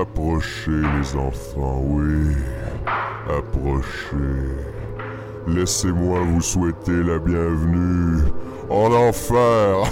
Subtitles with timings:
[0.00, 2.34] Approchez les enfants, oui.
[3.28, 4.56] Approchez.
[5.46, 8.22] Laissez-moi vous souhaiter la bienvenue
[8.70, 9.76] en enfer.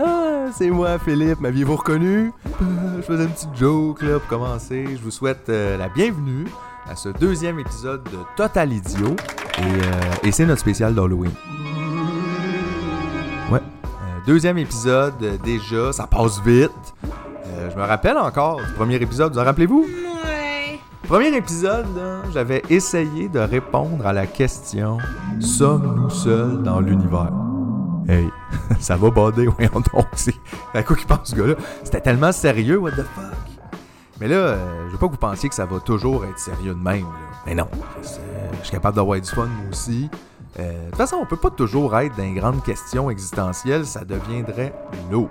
[0.00, 1.40] Ah, c'est moi, Philippe.
[1.40, 2.30] M'aviez-vous reconnu?
[2.62, 4.84] Euh, Je faisais une petite joke là, pour commencer.
[4.96, 6.44] Je vous souhaite euh, la bienvenue
[6.88, 9.16] à ce deuxième épisode de Total Idiot.
[9.58, 11.32] Et, euh, et c'est notre spécial d'Halloween.
[14.28, 16.70] Deuxième épisode, euh, déjà, ça passe vite.
[17.46, 19.86] Euh, je me rappelle encore du premier épisode, vous en rappelez-vous?
[19.86, 20.78] Ouais.
[21.08, 21.86] Premier épisode,
[22.34, 24.98] j'avais essayé de répondre à la question
[25.40, 27.32] Sommes-nous seuls dans l'univers?
[28.06, 28.28] Hey,
[28.80, 30.04] ça va bader, voyons donc.
[30.12, 30.34] C'est
[30.74, 31.54] à quoi qu'il pense ce gars-là?
[31.82, 33.32] C'était tellement sérieux, what the fuck?
[34.20, 36.74] Mais là, euh, je veux pas que vous pensiez que ça va toujours être sérieux
[36.74, 37.00] de même.
[37.00, 37.40] Là.
[37.46, 37.68] Mais non,
[38.02, 40.10] je suis capable d'avoir du fun moi aussi.
[40.58, 44.04] Euh, de toute façon, on peut pas toujours être dans les grandes questions existentielles, ça
[44.04, 44.74] deviendrait
[45.10, 45.30] lourd.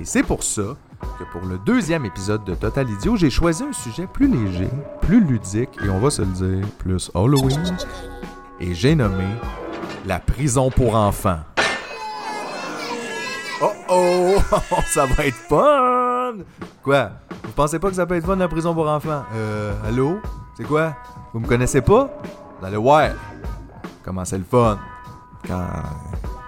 [0.00, 0.76] Et c'est pour ça
[1.18, 4.68] que pour le deuxième épisode de Total Idiot, j'ai choisi un sujet plus léger,
[5.00, 7.76] plus ludique et on va se le dire, plus Halloween.
[8.60, 9.26] Et j'ai nommé
[10.06, 11.40] la prison pour enfants.
[13.60, 14.36] Oh oh,
[14.86, 16.44] ça va être fun!
[16.82, 17.10] Quoi?
[17.44, 19.24] Vous pensez pas que ça peut être fun la prison pour enfants?
[19.34, 20.20] Euh, allô?
[20.56, 20.94] C'est quoi?
[21.32, 22.10] Vous me connaissez pas?
[22.60, 23.10] Vous allez voir.
[24.08, 24.78] Comment c'est le fun?
[25.46, 25.68] Quand,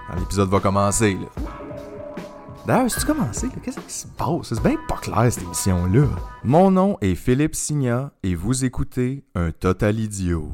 [0.09, 1.27] quand l'épisode va commencer, là.
[2.65, 3.49] D'ailleurs, c'est-tu commencé?
[3.61, 4.47] Qu'est-ce qui se passe?
[4.49, 6.07] C'est bien pas clair, cette émission-là.
[6.43, 10.49] Mon nom est Philippe Signa et vous écoutez Un Total Idiot.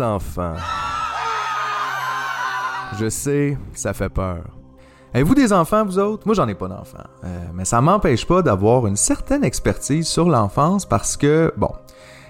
[0.00, 0.54] Enfants.
[2.98, 4.42] Je sais, ça fait peur.
[5.12, 6.26] Avez-vous des enfants, vous autres?
[6.26, 7.06] Moi, j'en ai pas d'enfants.
[7.24, 11.70] Euh, mais ça m'empêche pas d'avoir une certaine expertise sur l'enfance parce que, bon,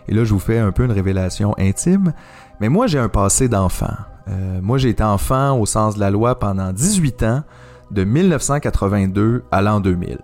[0.09, 2.13] et là, je vous fais un peu une révélation intime,
[2.61, 3.95] mais moi, j'ai un passé d'enfant.
[4.29, 7.43] Euh, moi, j'ai été enfant au sens de la loi pendant 18 ans,
[7.91, 10.19] de 1982 à l'an 2000.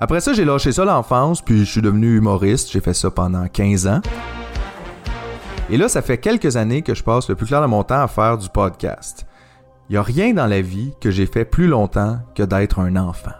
[0.00, 2.70] Après ça, j'ai lâché ça l'enfance, puis je suis devenu humoriste.
[2.72, 4.00] J'ai fait ça pendant 15 ans.
[5.72, 8.02] Et là, ça fait quelques années que je passe le plus clair de mon temps
[8.02, 9.24] à faire du podcast.
[9.88, 12.96] Il n'y a rien dans la vie que j'ai fait plus longtemps que d'être un
[12.96, 13.30] enfant.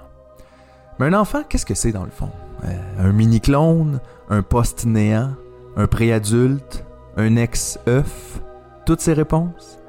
[1.01, 2.31] Mais un enfant, qu'est-ce que c'est dans le fond?
[2.65, 4.01] Euh, un mini-clone?
[4.29, 5.31] Un post-néant?
[5.77, 6.85] Un préadulte?
[7.17, 8.41] Un ex-œuf?
[8.87, 9.81] Toutes ces réponses?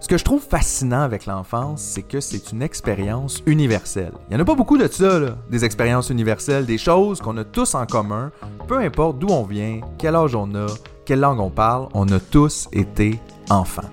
[0.00, 4.12] Ce que je trouve fascinant avec l'enfance, c'est que c'est une expérience universelle.
[4.28, 7.36] Il n'y en a pas beaucoup de ça, là, des expériences universelles, des choses qu'on
[7.38, 8.32] a tous en commun,
[8.66, 10.66] peu importe d'où on vient, quel âge on a,
[11.10, 13.90] quelle langue on parle, on a tous été enfants.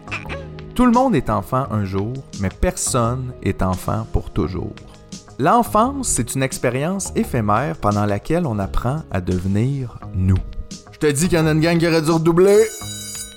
[0.76, 4.76] Tout le monde est enfant un jour, mais personne est enfant pour toujours.
[5.40, 10.38] L'enfance, c'est une expérience éphémère pendant laquelle on apprend à devenir nous.
[10.92, 12.64] Je te dis qu'il y en a une gang qui aurait dû redoubler!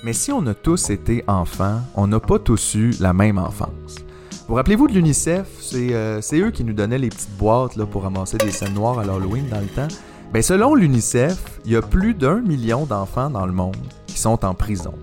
[0.05, 3.97] Mais si on a tous été enfants, on n'a pas tous eu la même enfance.
[4.47, 5.47] Vous rappelez-vous de l'UNICEF?
[5.59, 8.99] C'est euh, eux qui nous donnaient les petites boîtes là, pour ramasser des scènes noires
[8.99, 9.89] à l'Halloween dans le temps.
[10.33, 13.77] Ben, selon l'UNICEF, il y a plus d'un million d'enfants dans le monde
[14.07, 14.95] qui sont en prison.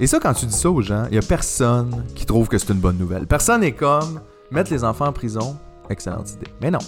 [0.00, 2.56] Et ça, quand tu dis ça aux gens, il y a personne qui trouve que
[2.58, 3.26] c'est une bonne nouvelle.
[3.26, 4.20] Personne n'est comme
[4.50, 5.56] mettre les enfants en prison,
[5.90, 6.46] excellente idée.
[6.62, 6.78] Mais non.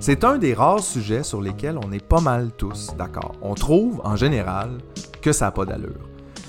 [0.00, 3.36] C'est un des rares sujets sur lesquels on est pas mal tous d'accord.
[3.40, 4.70] On trouve, en général,
[5.20, 6.08] que ça n'a pas d'allure.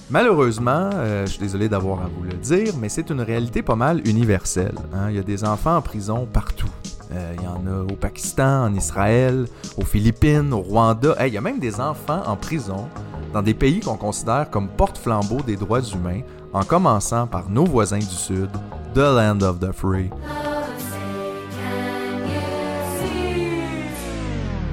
[0.10, 3.76] Malheureusement, euh, je suis désolé d'avoir à vous le dire, mais c'est une réalité pas
[3.76, 4.76] mal universelle.
[4.94, 5.10] hein.
[5.10, 6.70] Il y a des enfants en prison partout.
[7.14, 9.46] Euh, il y en a au Pakistan, en Israël,
[9.78, 11.16] aux Philippines, au Rwanda.
[11.28, 12.88] Il y a même des enfants en prison
[13.34, 16.22] dans des pays qu'on considère comme porte-flambeau des droits humains,
[16.54, 18.50] en commençant par nos voisins du Sud,
[18.94, 20.10] The Land of the Free,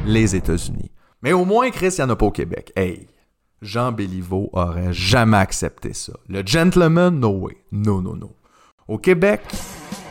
[0.05, 0.91] les États-Unis.
[1.23, 2.73] Mais au moins, Chris, il n'y en a pas au Québec.
[2.77, 3.07] Hey!
[3.63, 6.15] Jean Béliveau aurait jamais accepté ça.
[6.29, 7.59] Le gentleman, no way.
[7.73, 8.31] No, no, no.
[8.89, 9.43] Au Québec,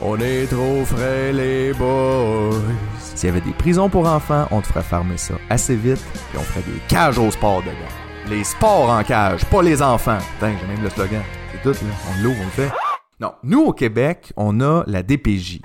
[0.01, 2.60] on est trop frais, les boys.
[3.00, 6.40] S'il y avait des prisons pour enfants, on te ferait fermer ça assez vite, puis
[6.40, 8.30] on ferait des cages au sport dedans.
[8.30, 10.19] Les sports en cage, pas les enfants.
[10.36, 11.22] Putain, j'ai même le slogan.
[11.51, 11.92] C'est tout, là.
[12.10, 12.72] On l'ouvre, on le fait.
[13.19, 15.62] Non, nous, au Québec, on a la DPJ.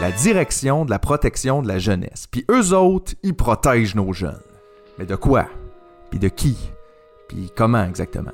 [0.00, 2.26] La Direction de la protection de la jeunesse.
[2.30, 4.40] Puis eux autres, ils protègent nos jeunes.
[4.98, 5.46] Mais de quoi?
[6.10, 6.56] Puis de qui?
[7.28, 8.32] Puis comment exactement?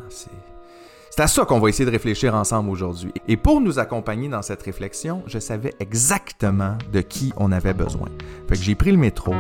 [1.19, 3.13] C'est à ça qu'on va essayer de réfléchir ensemble aujourd'hui.
[3.27, 8.07] Et pour nous accompagner dans cette réflexion, je savais exactement de qui on avait besoin.
[8.49, 9.35] Fait que j'ai pris le métro,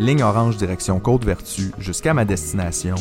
[0.00, 2.96] ligne orange direction Côte-Vertu jusqu'à ma destination,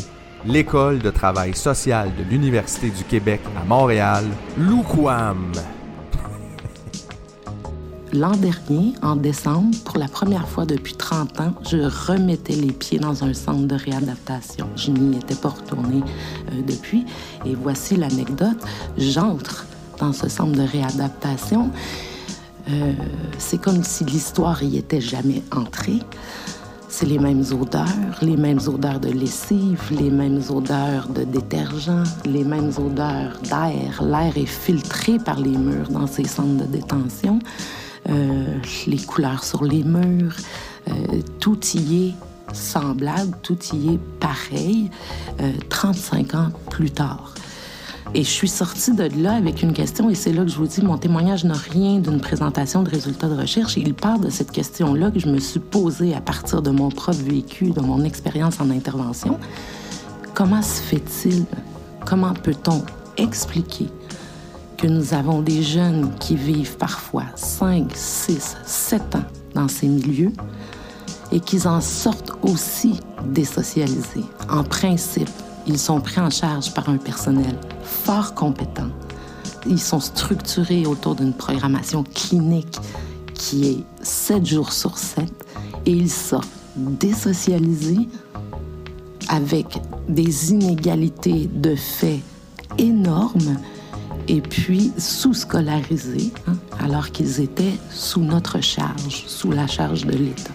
[0.45, 4.23] l'école de travail social de l'Université du Québec à Montréal,
[4.55, 5.53] l'UQAM.
[8.13, 12.99] L'an dernier, en décembre, pour la première fois depuis 30 ans, je remettais les pieds
[12.99, 14.67] dans un centre de réadaptation.
[14.75, 16.03] Je n'y étais pas retournée
[16.51, 17.05] euh, depuis.
[17.45, 18.57] Et voici l'anecdote.
[18.97, 19.65] J'entre
[19.97, 21.71] dans ce centre de réadaptation.
[22.69, 22.93] Euh,
[23.37, 25.99] c'est comme si l'histoire y était jamais entrée.
[26.89, 27.87] C'est les mêmes odeurs,
[28.21, 34.03] les mêmes odeurs de lessive, les mêmes odeurs de détergent, les mêmes odeurs d'air.
[34.03, 37.39] L'air est filtré par les murs dans ces centres de détention.
[38.09, 38.57] Euh,
[38.87, 40.35] les couleurs sur les murs,
[40.89, 40.93] euh,
[41.39, 42.13] tout y est
[42.53, 44.89] semblable, tout y est pareil,
[45.69, 47.33] 35 euh, ans plus tard.
[48.13, 50.67] Et je suis sortie de là avec une question, et c'est là que je vous
[50.67, 53.77] dis, mon témoignage n'a rien d'une présentation de résultats de recherche.
[53.77, 57.19] Il part de cette question-là que je me suis posée à partir de mon propre
[57.19, 59.39] vécu, de mon expérience en intervention.
[60.33, 61.45] Comment se fait-il,
[62.05, 62.83] comment peut-on
[63.15, 63.87] expliquer
[64.81, 69.23] que nous avons des jeunes qui vivent parfois 5, 6, 7 ans
[69.53, 70.31] dans ces milieux
[71.31, 74.25] et qu'ils en sortent aussi désocialisés.
[74.49, 75.29] En principe,
[75.67, 78.89] ils sont pris en charge par un personnel fort compétent.
[79.67, 82.79] Ils sont structurés autour d'une programmation clinique
[83.35, 85.31] qui est 7 jours sur 7
[85.85, 88.09] et ils sortent désocialisés
[89.29, 89.79] avec
[90.09, 92.21] des inégalités de fait
[92.79, 93.57] énormes
[94.31, 100.53] et puis sous-scolarisés, hein, alors qu'ils étaient sous notre charge, sous la charge de l'État.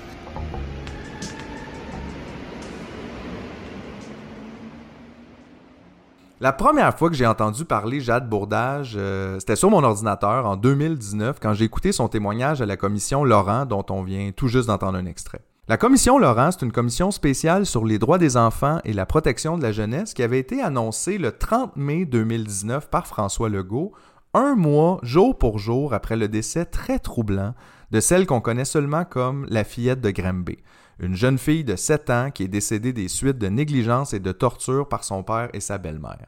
[6.41, 10.57] La première fois que j'ai entendu parler Jade Bourdage, euh, c'était sur mon ordinateur en
[10.57, 14.69] 2019 quand j'ai écouté son témoignage à la commission Laurent dont on vient tout juste
[14.69, 15.43] d'entendre un extrait.
[15.69, 19.59] La commission Laurent, c'est une commission spéciale sur les droits des enfants et la protection
[19.59, 23.93] de la jeunesse qui avait été annoncée le 30 mai 2019 par François Legault,
[24.33, 27.53] un mois, jour pour jour, après le décès très troublant
[27.91, 30.59] de celle qu'on connaît seulement comme la fillette de Granby,
[31.01, 34.31] une jeune fille de 7 ans qui est décédée des suites de négligence et de
[34.31, 36.27] torture par son père et sa belle-mère.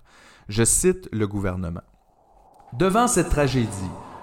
[0.48, 1.82] Je cite le gouvernement.
[2.72, 3.68] Devant cette tragédie,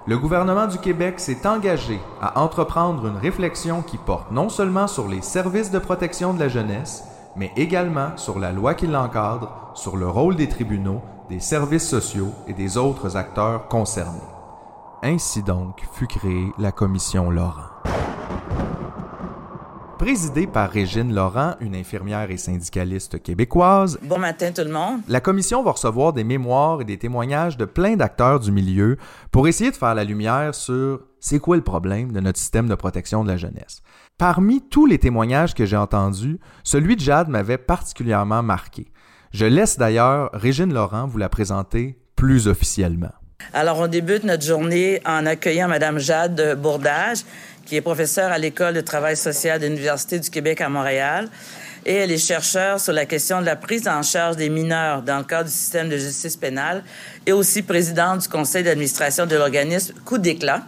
[0.07, 5.07] le gouvernement du Québec s'est engagé à entreprendre une réflexion qui porte non seulement sur
[5.07, 7.03] les services de protection de la jeunesse,
[7.35, 12.31] mais également sur la loi qui l'encadre, sur le rôle des tribunaux, des services sociaux
[12.47, 14.19] et des autres acteurs concernés.
[15.01, 17.75] Ainsi donc fut créée la commission Laurent.
[19.97, 23.97] Présidée par Régine Laurent, une infirmière et syndicaliste québécoise.
[24.03, 24.99] Bon matin tout le monde.
[25.07, 28.97] La commission va recevoir des mémoires et des témoignages de plein d'acteurs du milieu
[29.31, 32.75] pour essayer de faire la lumière sur c'est quoi le problème de notre système de
[32.75, 33.81] protection de la jeunesse.
[34.17, 38.91] Parmi tous les témoignages que j'ai entendus, celui de Jade m'avait particulièrement marqué.
[39.31, 43.11] Je laisse d'ailleurs Régine Laurent vous la présenter plus officiellement.
[43.53, 47.19] Alors, on débute notre journée en accueillant Mme Jade Bourdage,
[47.65, 51.29] qui est professeure à l'École de travail social de l'Université du Québec à Montréal.
[51.85, 55.17] Et elle est chercheure sur la question de la prise en charge des mineurs dans
[55.17, 56.83] le cadre du système de justice pénale
[57.25, 60.63] et aussi présidente du conseil d'administration de l'organisme Coup d'éclat.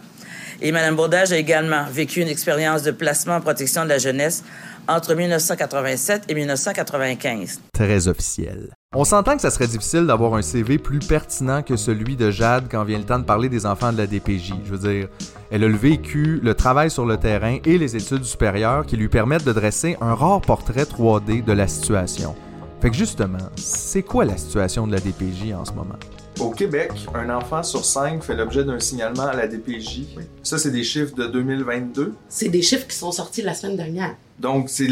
[0.60, 4.44] Et Mme Bourdage a également vécu une expérience de placement en protection de la jeunesse
[4.88, 7.60] entre 1987 et 1995.
[7.72, 8.70] Très officiel.
[8.96, 12.68] On s'entend que ça serait difficile d'avoir un CV plus pertinent que celui de Jade
[12.70, 14.54] quand vient le temps de parler des enfants de la DPJ.
[14.64, 15.08] Je veux dire,
[15.50, 19.08] elle a le vécu, le travail sur le terrain et les études supérieures qui lui
[19.08, 22.34] permettent de dresser un rare portrait 3D de la situation.
[22.80, 25.98] Fait que justement, c'est quoi la situation de la DPJ en ce moment?
[26.40, 30.02] Au Québec, un enfant sur cinq fait l'objet d'un signalement à la DPJ.
[30.44, 32.14] Ça, c'est des chiffres de 2022.
[32.28, 34.14] C'est des chiffres qui sont sortis la semaine dernière.
[34.38, 34.86] Donc, c'est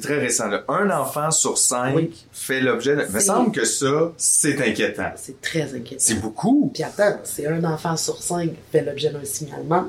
[0.00, 0.48] très récent.
[0.68, 3.04] Un enfant sur cinq fait l'objet de...
[3.06, 5.10] Il me semble que ça, c'est inquiétant.
[5.16, 5.96] C'est très inquiétant.
[5.98, 6.70] C'est beaucoup.
[6.72, 9.84] Puis attends, c'est un enfant sur cinq fait l'objet d'un signalement.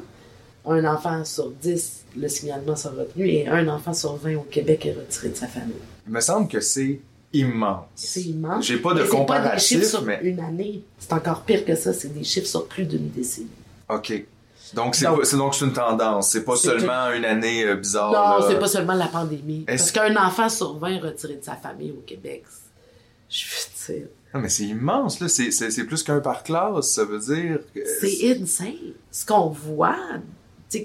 [0.65, 3.29] Un enfant sur dix, le signalement sera retenu.
[3.29, 5.75] Et un enfant sur vingt au Québec est retiré de sa famille.
[6.05, 6.99] Il me semble que c'est
[7.33, 7.85] immense.
[7.95, 8.65] C'est immense.
[8.65, 10.83] J'ai pas de comparatif, pas des chiffres sur une année.
[10.97, 11.93] C'est encore pire que ça.
[11.93, 13.47] C'est des chiffres sur plus d'une décennie.
[13.89, 14.25] OK.
[14.73, 15.05] Donc, c'est
[15.37, 16.29] donc c'est une tendance.
[16.29, 18.11] C'est pas seulement une année euh, bizarre.
[18.11, 19.63] Non, c'est pas seulement la pandémie.
[19.65, 22.43] Parce qu'un enfant sur 20 retiré de sa famille au Québec,
[23.29, 24.07] je veux dire.
[24.33, 25.29] Non, mais c'est immense, là.
[25.29, 26.87] C'est plus qu'un par classe.
[26.87, 27.59] Ça veut dire.
[28.01, 28.93] C'est insane.
[29.11, 29.95] Ce qu'on voit,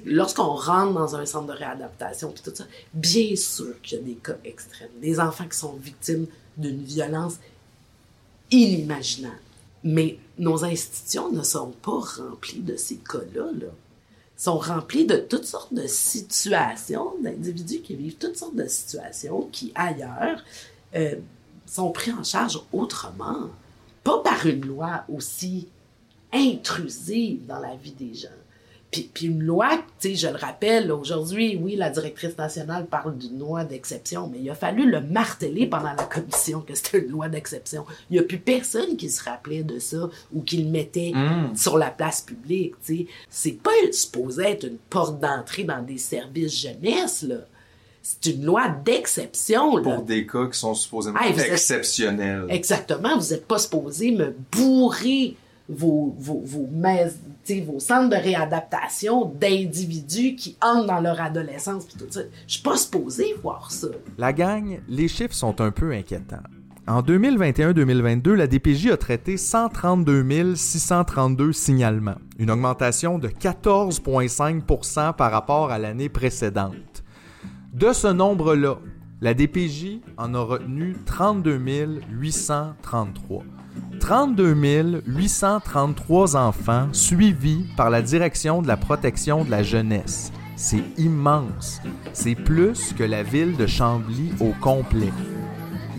[0.06, 4.14] lorsqu'on rentre dans un centre de réadaptation, tout ça, bien sûr qu'il y a des
[4.14, 4.90] cas extrêmes.
[5.00, 7.38] Des enfants qui sont victimes d'une violence
[8.50, 9.36] inimaginable.
[9.84, 13.46] Mais nos institutions ne sont pas remplies de ces cas-là.
[13.52, 13.66] Là.
[14.36, 19.72] sont remplies de toutes sortes de situations, d'individus qui vivent toutes sortes de situations qui,
[19.74, 20.44] ailleurs,
[20.94, 21.16] euh,
[21.66, 23.50] sont pris en charge autrement.
[24.04, 25.68] Pas par une loi aussi
[26.32, 28.28] intrusive dans la vie des gens.
[28.92, 33.16] Puis, puis une loi, tu sais, je le rappelle, aujourd'hui, oui, la directrice nationale parle
[33.16, 37.08] d'une loi d'exception, mais il a fallu le marteler pendant la commission que c'était une
[37.10, 37.86] loi d'exception.
[38.10, 41.56] Il n'y a plus personne qui se rappelait de ça ou qui le mettait Mm.
[41.56, 43.06] sur la place publique, tu sais.
[43.30, 47.36] C'est pas supposé être une porte d'entrée dans des services jeunesse, là.
[48.02, 49.82] C'est une loi d'exception, là.
[49.94, 52.44] Pour des cas qui sont supposément Hey, êtes- exceptionnels.
[52.50, 55.36] Exactement, vous n'êtes pas supposé me bourrer
[55.74, 62.06] vos, vos, vos, centres de réadaptation d'individus qui entrent dans leur adolescence pis tout.
[62.12, 63.88] Je suis pas supposé voir ça.
[64.18, 66.42] La gang, les chiffres sont un peu inquiétants.
[66.88, 75.70] En 2021-2022, la DPJ a traité 132 632 signalements, une augmentation de 14,5% par rapport
[75.70, 77.04] à l'année précédente.
[77.72, 78.78] De ce nombre-là,
[79.20, 83.44] la DPJ en a retenu 32 833.
[84.00, 90.32] 32 833 enfants suivis par la Direction de la protection de la jeunesse.
[90.56, 91.80] C'est immense.
[92.12, 95.12] C'est plus que la ville de Chambly au complet.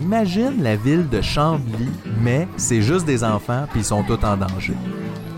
[0.00, 1.88] Imagine la ville de Chambly,
[2.20, 4.74] mais c'est juste des enfants puis ils sont tous en danger.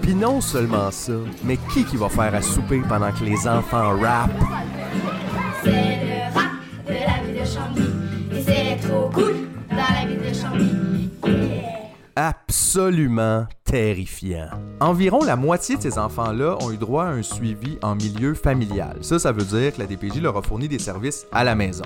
[0.03, 1.13] Puis non seulement ça,
[1.45, 4.31] mais qui qui va faire à souper pendant que les enfants rappent?
[5.63, 6.51] C'est le rap
[6.87, 7.45] de la ville de
[10.35, 10.96] Chambly.
[12.19, 14.49] Absolument terrifiant.
[14.81, 18.97] Environ la moitié de ces enfants-là ont eu droit à un suivi en milieu familial.
[19.03, 21.85] Ça, ça veut dire que la DPJ leur a fourni des services à la maison.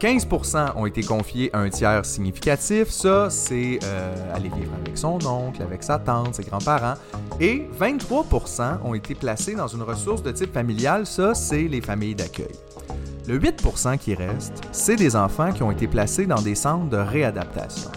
[0.00, 2.88] 15% ont été confiés à un tiers significatif.
[2.88, 6.94] Ça, c'est euh, aller vivre avec son oncle, avec sa tante, ses grands-parents.
[7.38, 11.04] Et 23% ont été placés dans une ressource de type familial.
[11.04, 12.56] Ça, c'est les familles d'accueil.
[13.28, 16.96] Le 8% qui reste, c'est des enfants qui ont été placés dans des centres de
[16.96, 17.90] réadaptation.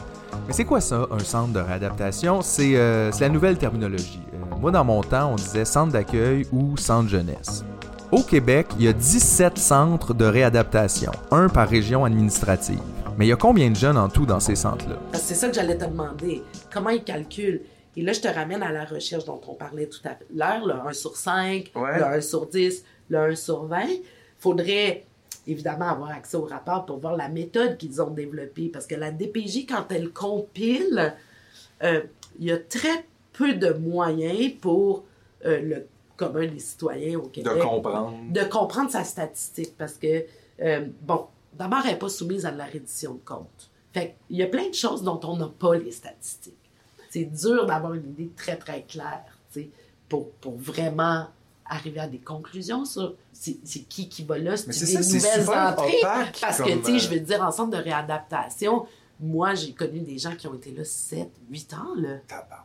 [0.47, 2.41] Mais c'est quoi ça, un centre de réadaptation?
[2.41, 4.19] C'est euh, c'est la nouvelle terminologie.
[4.33, 7.63] Euh, moi, dans mon temps, on disait centre d'accueil ou centre jeunesse.
[8.11, 12.79] Au Québec, il y a 17 centres de réadaptation, un par région administrative.
[13.17, 14.95] Mais il y a combien de jeunes en tout dans ces centres-là?
[15.13, 16.43] C'est ça que j'allais te demander.
[16.71, 17.61] Comment ils calculent?
[17.95, 20.73] Et là, je te ramène à la recherche dont on parlait tout à l'heure, le
[20.89, 21.97] 1 sur 5, Ouais.
[21.99, 23.81] le 1 sur 10, le 1 sur 20.
[24.39, 25.05] faudrait
[25.47, 28.69] évidemment avoir accès au rapport pour voir la méthode qu'ils ont développée.
[28.69, 31.13] Parce que la DPJ, quand elle compile,
[31.83, 32.01] euh,
[32.39, 35.03] il y a très peu de moyens pour
[35.45, 38.13] euh, le commun des citoyens au Québec De comprendre.
[38.29, 40.25] de comprendre sa statistique parce que,
[40.61, 43.69] euh, bon, d'abord, elle n'est pas soumise à de la reddition de compte.
[43.93, 46.53] Fait il y a plein de choses dont on n'a pas les statistiques.
[47.09, 49.69] C'est dur d'avoir une idée très, très claire, tu sais,
[50.09, 51.27] pour, pour vraiment
[51.65, 53.15] arriver à des conclusions sur
[53.63, 55.97] c'est qui qui va là, c'est des ça, nouvelles entrées.
[56.01, 58.85] opaque Parce que, tu sais, je euh, veux dire, en centre de réadaptation,
[59.19, 62.17] moi, j'ai connu des gens qui ont été là 7, 8 ans, là.
[62.27, 62.63] Tabarouette.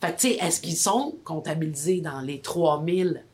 [0.00, 3.24] Fait que, tu sais, est-ce qu'ils sont comptabilisés dans les 3000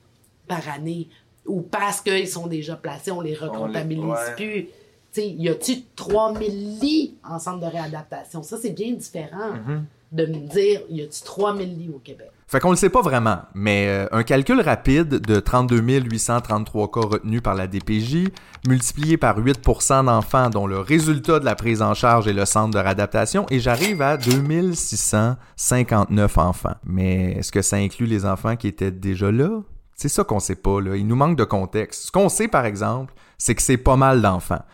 [0.48, 1.08] par année?
[1.46, 4.34] Ou parce qu'ils sont déjà placés, on les recomptabilise ouais.
[4.36, 4.64] plus?
[5.12, 8.42] Tu sais, y a-tu 3000 lits en centre de réadaptation?
[8.42, 9.80] Ça, c'est bien différent Mm-hmm.
[10.12, 12.30] De me dire, y a-tu 3000 lits au Québec?
[12.50, 17.00] Fait qu'on le sait pas vraiment, mais euh, un calcul rapide de 32 833 cas
[17.00, 18.26] retenus par la DPJ,
[18.66, 22.74] multiplié par 8% d'enfants dont le résultat de la prise en charge est le centre
[22.74, 26.74] de réadaptation, et j'arrive à 2659 enfants.
[26.84, 29.60] Mais est-ce que ça inclut les enfants qui étaient déjà là?
[29.94, 30.96] C'est ça qu'on sait pas, là.
[30.96, 32.06] Il nous manque de contexte.
[32.06, 34.64] Ce qu'on sait, par exemple, c'est que c'est pas mal d'enfants.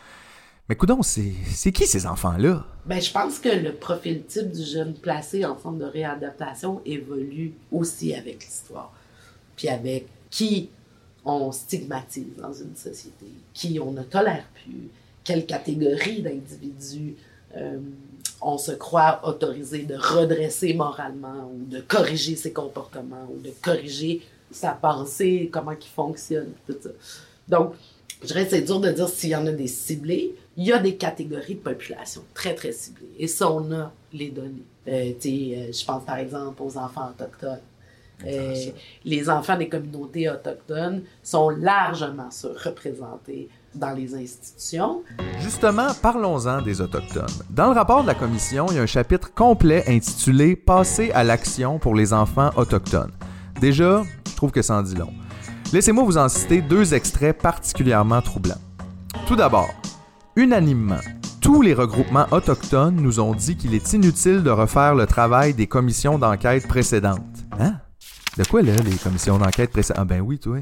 [0.68, 2.66] Mais coudon, c'est qui ces enfants-là?
[2.86, 7.52] Ben, je pense que le profil type du jeune placé en centre de réadaptation évolue
[7.70, 8.92] aussi avec l'histoire.
[9.54, 10.70] Puis avec qui
[11.24, 14.88] on stigmatise dans une société, qui on ne tolère plus,
[15.22, 17.14] quelle catégorie d'individus
[17.56, 17.78] euh,
[18.42, 24.22] on se croit autorisé de redresser moralement ou de corriger ses comportements ou de corriger
[24.50, 26.90] sa pensée, comment il fonctionne, tout ça.
[27.48, 27.74] Donc,
[28.22, 30.34] je dirais que c'est dur de dire s'il y en a des ciblés.
[30.56, 33.10] Il y a des catégories de population très, très ciblées.
[33.18, 34.64] Et ça, on a les données.
[34.88, 37.60] Euh, tu sais, euh, je pense par exemple aux enfants autochtones.
[38.26, 38.54] Euh,
[39.04, 45.02] les enfants des communautés autochtones sont largement surreprésentés dans les institutions.
[45.40, 47.26] Justement, parlons-en des Autochtones.
[47.50, 51.24] Dans le rapport de la Commission, il y a un chapitre complet intitulé Passer à
[51.24, 53.12] l'action pour les enfants autochtones.
[53.60, 55.12] Déjà, je trouve que ça en dit long.
[55.72, 58.60] Laissez-moi vous en citer deux extraits particulièrement troublants.
[59.26, 59.68] Tout d'abord,
[60.36, 61.00] unanimement,
[61.40, 65.66] tous les regroupements autochtones nous ont dit qu'il est inutile de refaire le travail des
[65.66, 67.20] commissions d'enquête précédentes.
[67.58, 67.76] Hein?
[68.36, 70.02] De quoi là, les commissions d'enquête précédentes?
[70.02, 70.58] Ah ben oui, toi.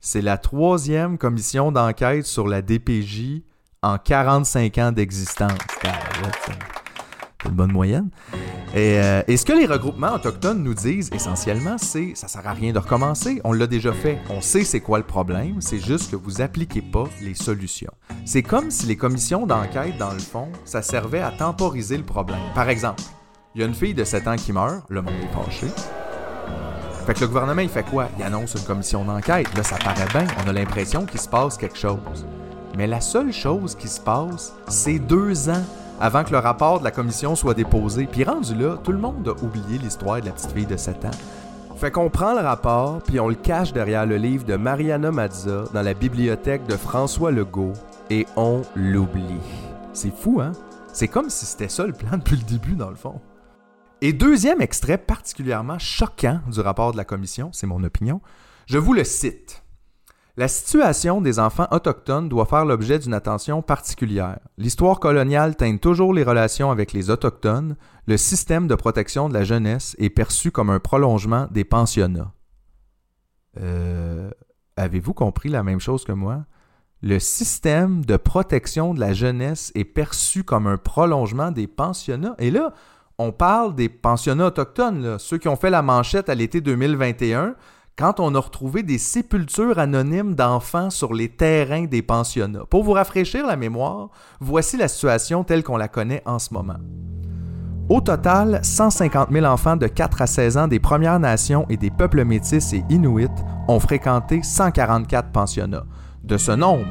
[0.00, 3.42] C'est la troisième commission d'enquête sur la DPJ
[3.82, 5.52] en 45 ans d'existence.
[5.82, 8.10] C'est une bonne moyenne.
[8.74, 12.52] Et, euh, et, ce que les regroupements autochtones nous disent essentiellement, c'est ça sert à
[12.52, 13.40] rien de recommencer.
[13.44, 14.18] On l'a déjà fait.
[14.28, 15.60] On sait c'est quoi le problème.
[15.60, 17.92] C'est juste que vous appliquez pas les solutions.
[18.24, 22.40] C'est comme si les commissions d'enquête, dans le fond, ça servait à temporiser le problème.
[22.54, 23.02] Par exemple,
[23.54, 25.66] il y a une fille de 7 ans qui meurt, le monde est fâché.
[27.06, 28.08] Fait que le gouvernement, il fait quoi?
[28.18, 29.48] Il annonce une commission d'enquête.
[29.56, 30.26] Là, ça paraît bien.
[30.44, 32.26] On a l'impression qu'il se passe quelque chose.
[32.76, 35.64] Mais la seule chose qui se passe, c'est deux ans
[36.00, 38.06] avant que le rapport de la commission soit déposé.
[38.06, 41.04] Puis rendu là, tout le monde a oublié l'histoire de la petite fille de 7
[41.06, 41.10] ans.
[41.76, 45.64] Fait qu'on prend le rapport, puis on le cache derrière le livre de Mariana Mazza
[45.72, 47.72] dans la bibliothèque de François Legault,
[48.10, 49.40] et on l'oublie.
[49.92, 50.52] C'est fou, hein?
[50.92, 53.20] C'est comme si c'était ça le plan depuis le début, dans le fond.
[54.00, 58.20] Et deuxième extrait particulièrement choquant du rapport de la commission, c'est mon opinion,
[58.66, 59.62] je vous le cite.
[60.38, 64.38] La situation des enfants autochtones doit faire l'objet d'une attention particulière.
[64.56, 67.74] L'histoire coloniale teinte toujours les relations avec les Autochtones.
[68.06, 72.30] Le système de protection de la jeunesse est perçu comme un prolongement des pensionnats.
[73.60, 74.30] Euh,
[74.76, 76.44] Avez-vous compris la même chose que moi?
[77.02, 82.36] Le système de protection de la jeunesse est perçu comme un prolongement des pensionnats.
[82.38, 82.74] Et là,
[83.18, 87.56] on parle des pensionnats autochtones, ceux qui ont fait la manchette à l'été 2021
[87.98, 92.64] quand on a retrouvé des sépultures anonymes d'enfants sur les terrains des pensionnats.
[92.70, 96.76] Pour vous rafraîchir la mémoire, voici la situation telle qu'on la connaît en ce moment.
[97.88, 101.90] Au total, 150 000 enfants de 4 à 16 ans des Premières Nations et des
[101.90, 103.26] peuples métis et inuits
[103.66, 105.86] ont fréquenté 144 pensionnats.
[106.22, 106.86] De ce nombre,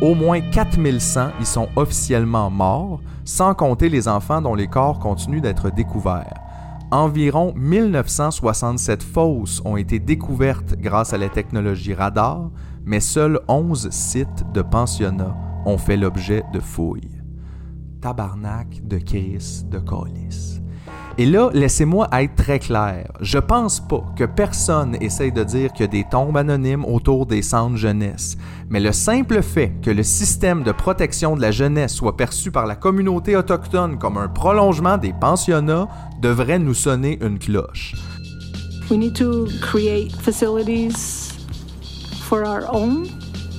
[0.00, 5.42] au moins 4100 y sont officiellement morts, sans compter les enfants dont les corps continuent
[5.42, 6.47] d'être découverts.
[6.90, 12.50] Environ 1967 fosses ont été découvertes grâce à la technologie radar,
[12.86, 15.36] mais seuls 11 sites de pensionnats
[15.66, 17.20] ont fait l'objet de fouilles.
[18.00, 20.62] Tabarnak de Chris de Colis.
[21.20, 23.10] Et là, laissez-moi être très clair.
[23.20, 27.26] Je pense pas que personne essaye de dire qu'il y a des tombes anonymes autour
[27.26, 28.38] des centres jeunesse.
[28.70, 32.66] Mais le simple fait que le système de protection de la jeunesse soit perçu par
[32.66, 35.88] la communauté autochtone comme un prolongement des pensionnats
[36.22, 37.96] devrait nous sonner une cloche.
[38.88, 41.32] We need to create facilities
[42.28, 43.08] for our own.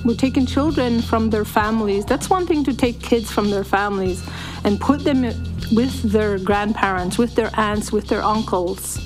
[0.04, 2.06] We're taking children from their families.
[2.06, 4.26] That's one thing to take kids from their families
[4.64, 5.22] and put them
[5.72, 8.98] with their grandparents, with their aunts, with their uncles.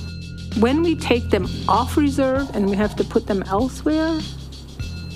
[0.59, 4.19] When we take them off reserve and we have to put them elsewhere,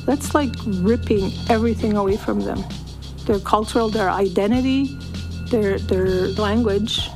[0.05, 2.63] that's like ripping everything away from them
[3.25, 4.97] their cultural, their identity,
[5.51, 7.09] their, their language.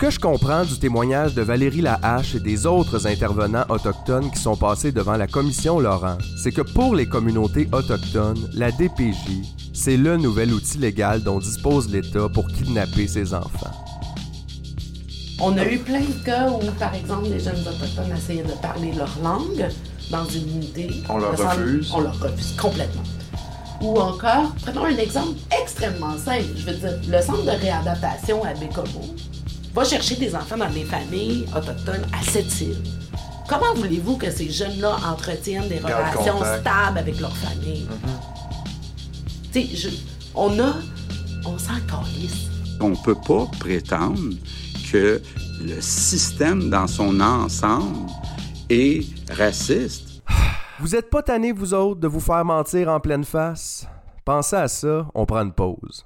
[0.00, 4.38] Ce que je comprends du témoignage de Valérie Lahache et des autres intervenants autochtones qui
[4.40, 9.98] sont passés devant la commission Laurent, c'est que pour les communautés autochtones, la DPJ, c'est
[9.98, 13.70] le nouvel outil légal dont dispose l'État pour kidnapper ses enfants.
[15.38, 18.92] On a eu plein de cas où, par exemple, les jeunes autochtones essayaient de parler
[18.92, 19.68] leur langue
[20.10, 20.88] dans une unité.
[21.10, 21.92] On leur Le centre- refuse.
[21.94, 23.02] On leur refuse complètement.
[23.82, 26.44] Ou encore, prenons un exemple extrêmement simple.
[26.56, 29.14] Je veux dire, le centre de réadaptation à Bécomo
[29.74, 32.76] va chercher des enfants dans des familles autochtones à cette île.
[33.48, 36.60] Comment voulez-vous que ces jeunes-là entretiennent des relations contact.
[36.60, 37.86] stables avec leur famille?
[39.52, 39.96] Tu sais, je-
[40.34, 40.74] on a...
[41.46, 42.48] On s'en calisse.
[42.80, 44.20] On ne peut pas prétendre
[44.92, 45.20] que
[45.62, 48.10] le système dans son ensemble
[48.68, 50.22] est raciste.
[50.78, 53.86] Vous êtes pas tannés, vous autres, de vous faire mentir en pleine face?
[54.24, 56.04] Pensez à ça, on prend une pause.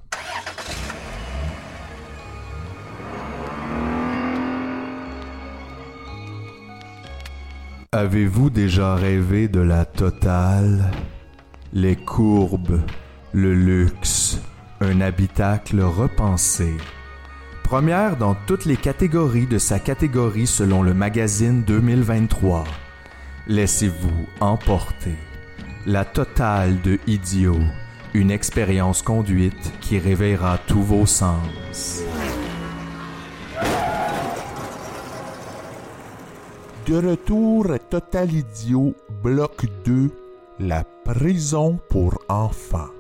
[7.97, 10.91] Avez-vous déjà rêvé de la totale?
[11.73, 12.81] Les courbes,
[13.33, 14.41] le luxe,
[14.81, 16.75] un habitacle repensé.
[17.63, 22.65] Première dans toutes les catégories de sa catégorie selon le magazine 2023.
[23.47, 25.15] Laissez-vous emporter.
[25.87, 27.61] La totale de Idiot,
[28.13, 32.03] une expérience conduite qui réveillera tous vos sens.
[36.87, 40.11] De retour à Total Idiot, bloc 2,
[40.61, 42.91] la prison pour enfants.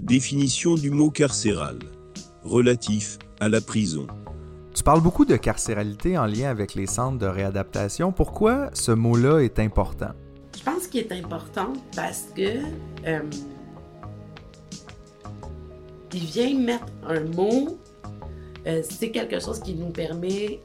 [0.00, 1.78] Définition du mot carcéral.
[2.42, 4.06] Relatif à la prison.
[4.74, 8.10] Tu parles beaucoup de carcéralité en lien avec les centres de réadaptation.
[8.10, 10.12] Pourquoi ce mot-là est important?
[10.56, 12.62] Je pense qu'il est important parce que
[13.06, 13.20] euh,
[16.14, 17.78] il vient mettre un mot.
[18.66, 20.60] Euh, c'est quelque chose qui nous permet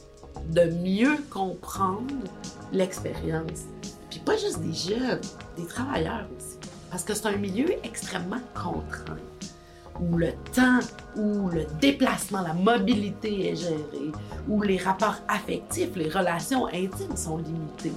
[0.49, 2.13] de mieux comprendre
[2.71, 3.65] l'expérience.
[4.09, 5.21] Puis pas juste des jeunes,
[5.57, 6.57] des travailleurs aussi.
[6.89, 9.17] Parce que c'est un milieu extrêmement contraint,
[9.99, 10.79] où le temps,
[11.15, 14.11] où le déplacement, la mobilité est gérée,
[14.47, 17.93] où les rapports affectifs, les relations intimes sont limitées.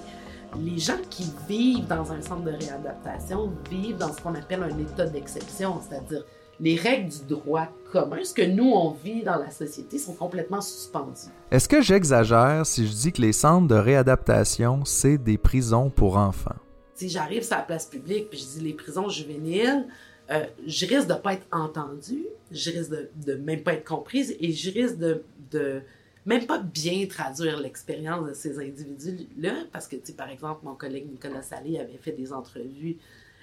[0.61, 4.79] Les gens qui vivent dans un centre de réadaptation vivent dans ce qu'on appelle un
[4.79, 6.25] état d'exception, c'est-à-dire
[6.63, 10.61] les règles du droit commun, ce que nous, on vit dans la société, sont complètement
[10.61, 11.33] suspendues.
[11.51, 16.17] Est-ce que j'exagère si je dis que les centres de réadaptation, c'est des prisons pour
[16.17, 16.55] enfants?
[16.95, 19.87] Si j'arrive sur la place publique puis je dis les prisons juvéniles,
[20.31, 24.37] euh, je risque de pas être entendue, je risque de, de, même pas être comprise
[24.39, 25.83] et je risque de, de
[26.25, 30.77] même pas bien traduire l'expérience de ces individus-là, parce que, tu sais, par exemple, mon
[30.77, 32.99] collègue Nicolas Salé avait fait des entrevues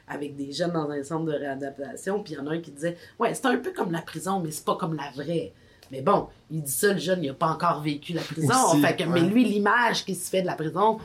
[0.10, 2.72] avec des jeunes dans un centre de réadaptation, puis il y en a un qui
[2.72, 5.54] disait Ouais, c'est un peu comme la prison, mais c'est pas comme la vraie.
[5.92, 8.54] Mais bon, il dit ça, le jeune, il a pas encore vécu la prison.
[8.72, 11.00] Aussi, fait que, Mais lui, l'image qui se fait de la prison,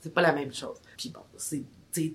[0.00, 0.76] c'est pas la même chose.
[0.96, 1.64] Puis bon, c'est.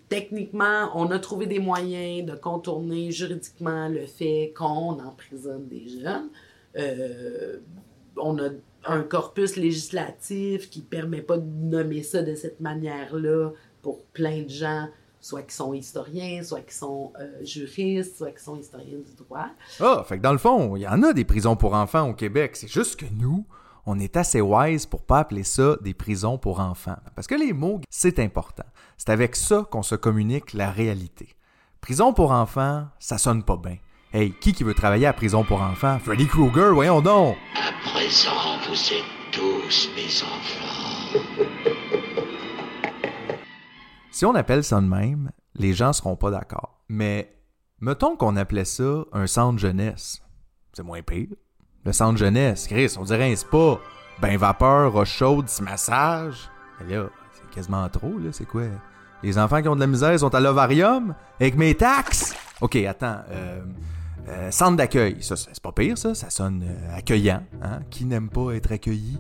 [0.10, 6.30] techniquement, on a trouvé des moyens de contourner juridiquement le fait qu'on emprisonne des jeunes.
[6.78, 7.58] Euh,
[8.18, 8.50] on a
[8.88, 14.50] un corpus législatif qui permet pas de nommer ça de cette manière-là pour plein de
[14.50, 14.88] gens,
[15.26, 19.48] soit qui sont historiens, soit qui sont euh, juristes, soit qui sont historiens du droit.
[19.80, 22.14] Ah, fait que dans le fond, il y en a des prisons pour enfants au
[22.14, 22.56] Québec.
[22.56, 23.44] C'est juste que nous,
[23.88, 26.98] on est assez wise pour pas appeler ça des prisons pour enfants.
[27.16, 28.66] Parce que les mots, c'est important.
[28.98, 31.30] C'est avec ça qu'on se communique la réalité.
[31.82, 33.78] Prison pour enfants, ça sonne pas bien.
[34.14, 35.98] Hey, qui qui veut travailler à prison pour enfants?
[35.98, 37.36] Freddy Krueger, voyons donc!
[37.56, 41.72] À présent, vous êtes tous mes enfants.
[44.16, 46.80] Si on appelle ça de même, les gens seront pas d'accord.
[46.88, 47.36] Mais
[47.82, 50.22] mettons qu'on appelait ça un centre jeunesse.
[50.72, 51.36] C'est moins pire.
[51.84, 53.78] Le centre jeunesse, Chris, on dirait un spa.
[54.22, 56.50] Ben vapeur, roche chaude, massage.
[56.80, 58.30] Mais là, c'est quasiment trop, là.
[58.32, 58.64] C'est quoi?
[59.22, 62.34] Les enfants qui ont de la misère sont à l'ovarium avec mes taxes?
[62.62, 63.20] Ok, attends.
[63.32, 63.64] Euh,
[64.30, 65.22] euh, centre d'accueil.
[65.24, 66.16] Ça, c'est pas pire, ça.
[66.16, 67.44] Ça sonne euh, accueillant.
[67.62, 67.82] Hein?
[67.90, 69.20] Qui n'aime pas être accueilli?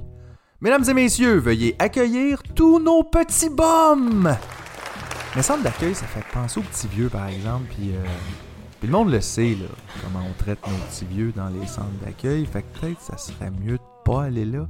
[0.61, 4.33] Mesdames et messieurs, veuillez accueillir tous nos petits bums!
[5.35, 8.05] Mais centre d'accueil, ça fait penser aux petits vieux, par exemple, puis, euh,
[8.79, 9.67] puis le monde le sait, là,
[10.01, 13.51] comment on traite nos petits vieux dans les centres d'accueil, fait que peut-être ça serait
[13.51, 14.65] mieux de pas aller là.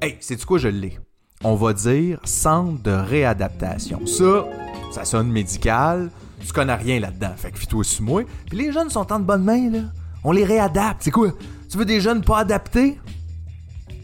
[0.00, 1.00] Hey, c'est du quoi je l'ai?
[1.42, 4.06] On va dire centre de réadaptation.
[4.06, 4.44] Ça,
[4.92, 8.22] ça sonne médical, tu connais rien là-dedans, fait que fie-toi sur moi.
[8.46, 9.80] Puis les jeunes sont en de bonne main, là.
[10.22, 11.32] On les réadapte, c'est quoi?
[11.68, 13.00] Tu veux des jeunes pas adaptés?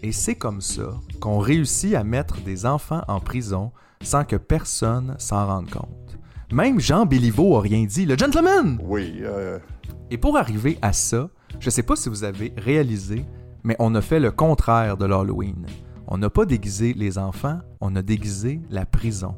[0.02, 3.70] Et c'est comme ça qu'on réussit à mettre des enfants en prison
[4.02, 5.99] sans que personne s'en rende compte.
[6.52, 8.80] Même Jean Béliveau a rien dit, le gentleman!
[8.82, 9.60] Oui, euh,
[10.10, 11.28] Et pour arriver à ça,
[11.60, 13.24] je sais pas si vous avez réalisé,
[13.62, 15.64] mais on a fait le contraire de l'Halloween.
[16.08, 19.36] On n'a pas déguisé les enfants, on a déguisé la prison.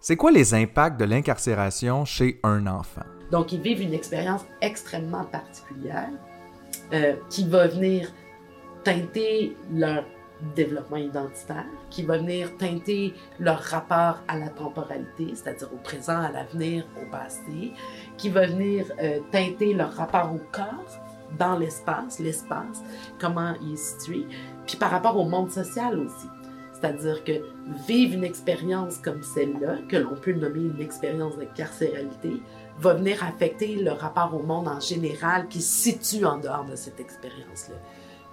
[0.00, 3.06] C'est quoi les impacts de l'incarcération chez un enfant?
[3.30, 6.10] Donc, ils vivent une expérience extrêmement particulière
[6.92, 8.12] euh, qui va venir
[8.84, 10.04] teinter leur
[10.54, 16.30] développement identitaire, qui va venir teinter leur rapport à la temporalité, c'est-à-dire au présent, à
[16.30, 17.72] l'avenir, au passé,
[18.16, 21.00] qui va venir euh, teinter leur rapport au corps
[21.38, 22.82] dans l'espace, l'espace,
[23.18, 24.26] comment il est situé,
[24.66, 26.28] puis par rapport au monde social aussi.
[26.72, 27.32] C'est-à-dire que
[27.86, 32.42] vivre une expérience comme celle-là, que l'on peut nommer une expérience de carcéralité,
[32.78, 36.74] va venir affecter le rapport au monde en général qui se situe en dehors de
[36.76, 37.76] cette expérience-là.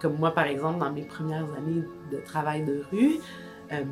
[0.02, 3.20] Comme moi, par exemple, dans mes premières années de travail de rue,
[3.72, 3.84] euh,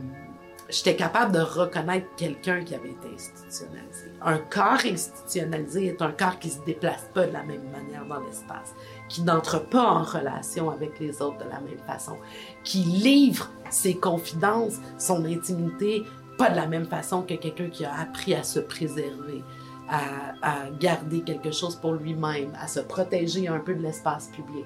[0.69, 4.11] j'étais capable de reconnaître quelqu'un qui avait été institutionnalisé.
[4.21, 8.19] Un corps institutionnalisé est un corps qui se déplace pas de la même manière dans
[8.19, 8.73] l'espace,
[9.09, 12.17] qui n'entre pas en relation avec les autres de la même façon,
[12.63, 16.03] qui livre ses confidences, son intimité,
[16.37, 19.43] pas de la même façon que quelqu'un qui a appris à se préserver,
[19.87, 24.65] à, à garder quelque chose pour lui-même, à se protéger un peu de l'espace public.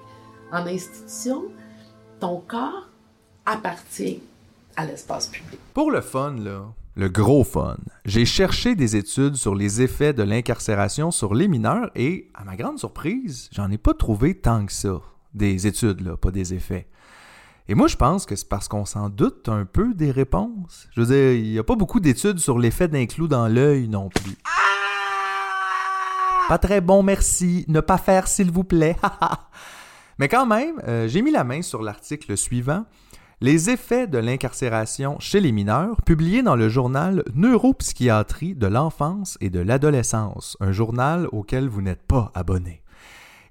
[0.52, 1.44] En institution,
[2.20, 2.90] ton corps
[3.46, 4.20] appartient
[4.76, 5.60] à l'espace public.
[5.76, 10.24] Pour le fun, là, le gros fun, j'ai cherché des études sur les effets de
[10.24, 14.74] l'incarcération sur les mineurs et, à ma grande surprise, j'en ai pas trouvé tant que
[14.74, 15.00] ça.
[15.36, 16.88] Des études, là, pas des effets.
[17.68, 20.88] Et moi, je pense que c'est parce qu'on s'en doute un peu des réponses.
[20.96, 23.88] Je veux dire, il n'y a pas beaucoup d'études sur l'effet d'un clou dans l'œil
[23.88, 24.36] non plus.
[26.48, 27.66] Pas très bon, merci.
[27.68, 28.96] Ne pas faire, s'il vous plaît.
[30.20, 32.86] Mais quand même, euh, j'ai mis la main sur l'article suivant.
[33.40, 39.50] Les effets de l'incarcération chez les mineurs, publié dans le journal Neuropsychiatrie de l'enfance et
[39.50, 42.84] de l'adolescence, un journal auquel vous n'êtes pas abonné.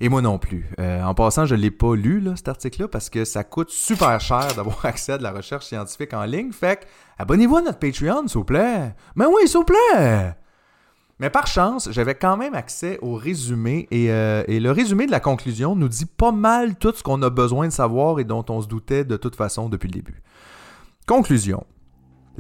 [0.01, 0.67] Et moi non plus.
[0.79, 3.71] Euh, en passant, je ne l'ai pas lu, là, cet article-là, parce que ça coûte
[3.71, 6.53] super cher d'avoir accès à de la recherche scientifique en ligne.
[6.53, 6.85] Fait que,
[7.19, 8.95] abonnez-vous à notre Patreon, s'il vous plaît.
[9.17, 10.37] Mais oui, s'il vous plaît!
[11.21, 15.11] Mais par chance, j'avais quand même accès au résumé et, euh, et, le résumé de
[15.11, 18.45] la conclusion nous dit pas mal tout ce qu'on a besoin de savoir et dont
[18.49, 20.23] on se doutait de toute façon depuis le début.
[21.07, 21.65] Conclusion.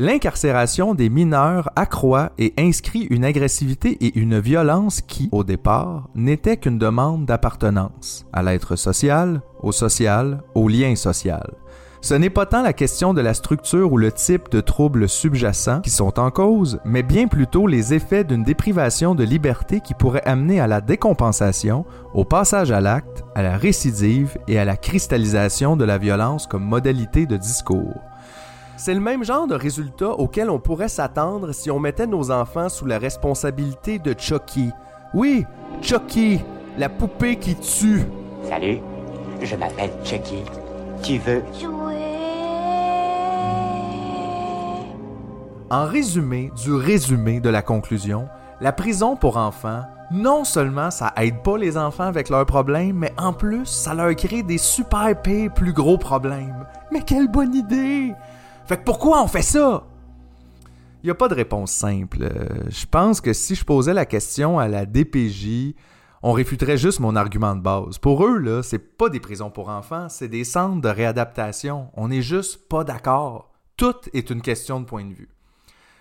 [0.00, 6.56] L'incarcération des mineurs accroît et inscrit une agressivité et une violence qui, au départ, n'étaient
[6.56, 11.50] qu'une demande d'appartenance à l'être social, au social, au lien social.
[12.00, 15.80] Ce n'est pas tant la question de la structure ou le type de troubles subjacents
[15.80, 20.22] qui sont en cause, mais bien plutôt les effets d'une déprivation de liberté qui pourrait
[20.24, 21.84] amener à la décompensation,
[22.14, 26.64] au passage à l'acte, à la récidive et à la cristallisation de la violence comme
[26.64, 28.00] modalité de discours.
[28.76, 32.68] C'est le même genre de résultat auquel on pourrait s'attendre si on mettait nos enfants
[32.68, 34.70] sous la responsabilité de Chucky.
[35.14, 35.44] Oui,
[35.82, 36.38] Chucky,
[36.78, 38.04] la poupée qui tue.
[38.48, 38.78] Salut,
[39.42, 40.44] je m'appelle Chucky.
[41.02, 41.42] Tu veux
[45.70, 48.26] En résumé du résumé de la conclusion,
[48.62, 53.12] la prison pour enfants, non seulement ça aide pas les enfants avec leurs problèmes, mais
[53.18, 56.66] en plus, ça leur crée des super pires plus gros problèmes.
[56.90, 58.14] Mais quelle bonne idée!
[58.64, 59.84] Fait que pourquoi on fait ça?
[61.02, 62.22] Il n'y a pas de réponse simple.
[62.22, 65.74] Euh, je pense que si je posais la question à la DPJ,
[66.22, 67.98] on réfuterait juste mon argument de base.
[67.98, 71.88] Pour eux, là, c'est pas des prisons pour enfants, c'est des centres de réadaptation.
[71.94, 73.52] On n'est juste pas d'accord.
[73.76, 75.28] Tout est une question de point de vue.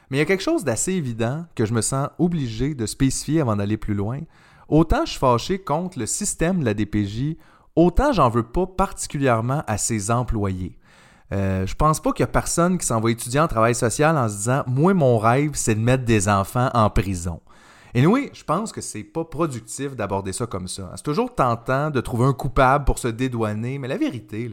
[0.09, 3.41] Mais il y a quelque chose d'assez évident que je me sens obligé de spécifier
[3.41, 4.19] avant d'aller plus loin.
[4.69, 7.37] Autant je suis fâché contre le système de la DPJ,
[7.75, 10.77] autant j'en veux pas particulièrement à ses employés.
[11.33, 14.17] Euh, je pense pas qu'il y a personne qui s'en va étudier en travail social
[14.17, 17.41] en se disant Moi, mon rêve, c'est de mettre des enfants en prison.
[17.93, 20.91] Et oui, je pense que c'est pas productif d'aborder ça comme ça.
[20.95, 24.49] C'est toujours tentant de trouver un coupable pour se dédouaner, mais la vérité,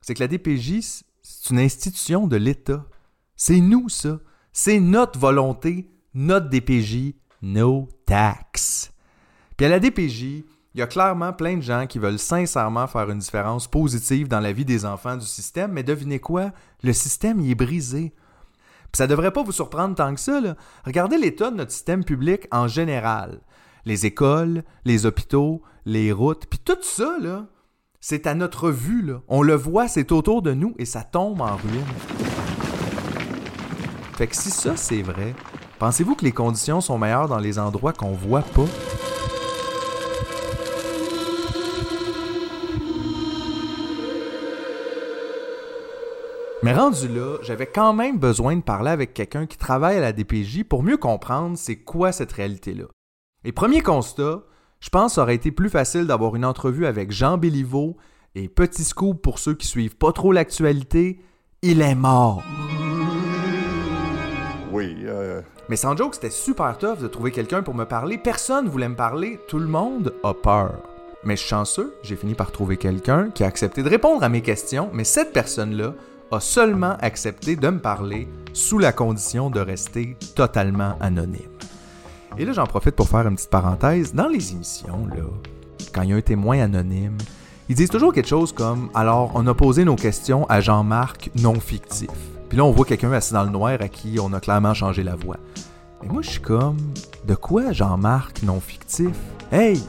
[0.00, 2.84] c'est que la DPJ, c'est une institution de l'État.
[3.36, 4.18] C'est nous, ça.
[4.52, 8.92] C'est notre volonté, notre DPJ, no tax.
[9.56, 13.10] Puis à la DPJ, il y a clairement plein de gens qui veulent sincèrement faire
[13.10, 16.52] une différence positive dans la vie des enfants du système, mais devinez quoi?
[16.82, 18.12] Le système y est brisé.
[18.92, 20.40] Puis ça devrait pas vous surprendre tant que ça.
[20.40, 20.56] Là.
[20.84, 23.40] Regardez l'état de notre système public en général.
[23.84, 27.46] Les écoles, les hôpitaux, les routes, puis tout ça, là,
[28.00, 29.02] c'est à notre vue.
[29.02, 29.22] Là.
[29.28, 32.29] On le voit, c'est autour de nous et ça tombe en ruine.
[34.20, 35.34] Fait que si ça c'est vrai,
[35.78, 38.66] pensez-vous que les conditions sont meilleures dans les endroits qu'on voit pas?
[46.62, 50.12] Mais rendu là, j'avais quand même besoin de parler avec quelqu'un qui travaille à la
[50.12, 52.84] DPJ pour mieux comprendre c'est quoi cette réalité-là.
[53.44, 54.42] Et premier constat,
[54.80, 57.96] je pense que ça aurait été plus facile d'avoir une entrevue avec Jean Béliveau
[58.34, 61.22] et petit scoop pour ceux qui suivent pas trop l'actualité,
[61.62, 62.42] il est mort.
[64.72, 64.96] Oui.
[65.04, 65.40] Euh...
[65.68, 68.18] Mais sans joke, c'était super tough de trouver quelqu'un pour me parler.
[68.18, 69.38] Personne voulait me parler.
[69.48, 70.74] Tout le monde a peur.
[71.22, 74.88] Mais chanceux, j'ai fini par trouver quelqu'un qui a accepté de répondre à mes questions,
[74.92, 75.92] mais cette personne-là
[76.32, 81.50] a seulement accepté de me parler sous la condition de rester totalement anonyme.
[82.38, 84.14] Et là, j'en profite pour faire une petite parenthèse.
[84.14, 85.24] Dans les émissions, là,
[85.92, 87.18] quand il y a un témoin anonyme,
[87.68, 91.60] ils disent toujours quelque chose comme Alors, on a posé nos questions à Jean-Marc non
[91.60, 92.08] fictif.
[92.50, 95.04] Puis là, on voit quelqu'un assis dans le noir à qui on a clairement changé
[95.04, 95.36] la voix.
[96.02, 96.78] Mais moi, je suis comme
[97.24, 99.14] De quoi Jean-Marc non fictif?
[99.52, 99.80] Hey,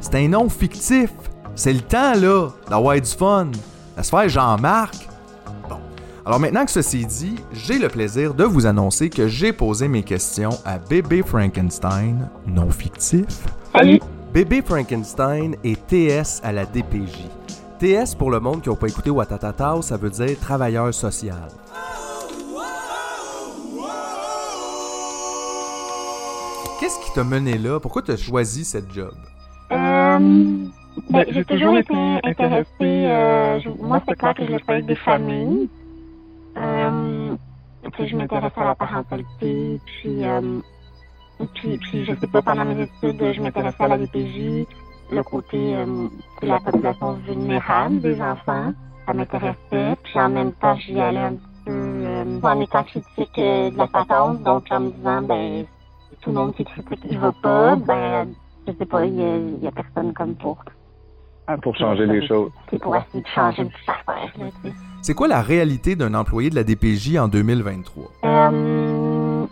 [0.00, 1.12] c'est un nom fictif.
[1.54, 3.52] C'est le temps, là, d'avoir du fun.
[3.96, 5.08] À se faire Jean-Marc.
[5.68, 5.78] Bon.
[6.26, 9.86] Alors maintenant que ceci est dit, j'ai le plaisir de vous annoncer que j'ai posé
[9.86, 13.46] mes questions à Bébé Frankenstein, non fictif.
[13.72, 14.00] Salut.
[14.34, 17.28] Bébé Frankenstein et TS à la DPJ.
[17.78, 21.48] TS, pour le monde qui n'a pas écouté Watatatao, ça veut dire travailleur social.
[26.80, 27.78] Qu'est-ce qui t'a mené là?
[27.78, 29.12] Pourquoi tu as choisi cette job?
[29.70, 30.18] Euh,
[31.10, 32.66] ben, j'ai toujours été intéressée.
[32.80, 35.68] Euh, je, moi, c'est clair que je l'ai des familles.
[36.56, 37.36] Euh,
[37.92, 39.78] puis je m'intéressais à la parentalité.
[39.84, 40.60] Puis, euh,
[41.52, 44.66] puis, puis, je sais pas, pendant mes études, je m'intéressais à la DPJ.
[45.12, 46.08] Le côté euh,
[46.40, 48.72] de la population vulnérable des enfants,
[49.06, 49.96] ça m'intéressait.
[50.02, 53.86] Puis en même temps, j'y allais un petit peu euh, en étant critique de la
[53.86, 54.42] patente.
[54.44, 55.66] Donc en me disant, ben,
[56.20, 58.28] tout le monde qui critique, il va pas, ben,
[58.66, 60.62] je sais pas, il y, a, personne comme pour
[61.46, 62.50] Ah, pour changer les choses.
[62.70, 64.32] C'est pour essayer de changer une petite affaire.
[65.02, 68.04] C'est quoi la réalité d'un employé de la DPJ en 2023?
[68.24, 69.46] Euh,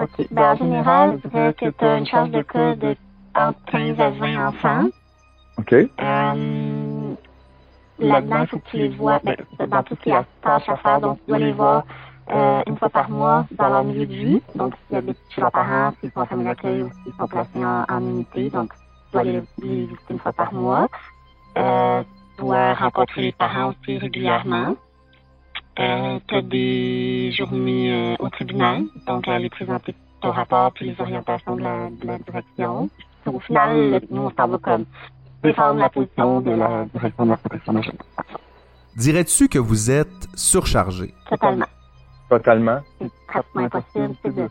[0.00, 0.26] OK.
[0.30, 2.96] Ben, en général, je dirais que tu as une charge de cas de
[3.34, 4.84] entre 15 à 20 enfants.
[5.58, 5.72] OK.
[5.72, 7.14] Euh,
[8.00, 9.36] Là-dedans, il faut que tu les vois ben,
[9.68, 11.00] dans tout ce qui est tâches à faire.
[11.00, 11.84] Donc, tu dois les voir
[12.32, 14.42] euh, une fois par mois dans leur milieu de vie.
[14.54, 17.64] Donc, s'ils habitent chez leurs parents, s'ils sont en famille d'accueil ou s'ils sont placés
[17.64, 18.50] en, en unité.
[18.50, 20.88] Donc, tu dois les, les visiter une fois par mois.
[21.58, 22.02] Euh,
[22.36, 24.76] tu dois rencontrer les parents aussi régulièrement.
[25.78, 31.00] Euh, tu as des journées euh, au tribunal, donc aller présenter ton rapport puis les
[31.00, 32.90] orientations de la, de la direction.
[33.26, 34.84] Au final, nous, on s'en va comme
[35.42, 37.92] défendre la position de la direction de la protection de la.
[38.96, 41.14] Dirais-tu que vous êtes surchargé?
[41.28, 41.66] Totalement.
[42.30, 42.80] Totalement.
[43.00, 44.14] C'est pratiquement impossible.
[44.22, 44.48] C'est de,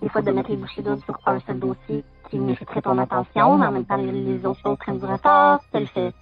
[0.00, 3.58] des fois de mettre les bouchées doubles sur un seul dossier qui mériterait ton attention,
[3.58, 6.12] mais en même temps, les, les autres choses prennent du retard, tu te le fais,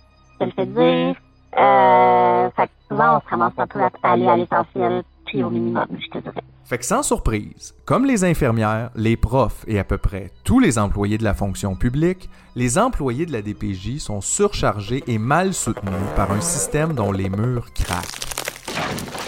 [0.41, 1.15] tu le fais dire.
[1.57, 5.51] Euh, fait que souvent, on se ramasse un peu à aller à l'essentiel, puis au
[5.51, 6.43] minimum, je te dirais.
[6.65, 10.79] Fait que sans surprise, comme les infirmières, les profs et à peu près tous les
[10.79, 15.95] employés de la fonction publique, les employés de la DPJ sont surchargés et mal soutenus
[16.17, 19.28] par un système dont les murs craquent.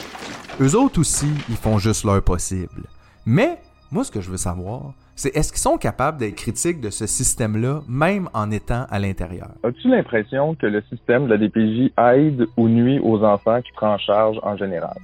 [0.61, 2.83] Eux autres aussi, ils font juste leur possible.
[3.25, 3.59] Mais,
[3.91, 7.07] moi, ce que je veux savoir, c'est est-ce qu'ils sont capables d'être critiques de ce
[7.07, 9.49] système-là, même en étant à l'intérieur?
[9.65, 13.95] As-tu l'impression que le système de la DPJ aide ou nuit aux enfants qui prend
[13.95, 14.99] en charge en général?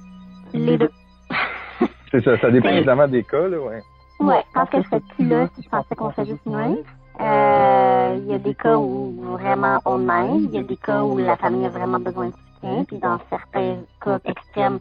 [0.53, 0.91] Les deux.
[2.11, 3.81] C'est ça, ça dépend évidemment des cas, là, ouais.
[4.19, 6.77] Ouais, je pense que je serais plus là si je pensais qu'on fait juste nuire.
[7.19, 11.01] Euh, Il y a des cas où vraiment on aide, il y a des cas
[11.01, 14.79] où la famille a vraiment besoin de soutien, puis dans certains cas extrêmes,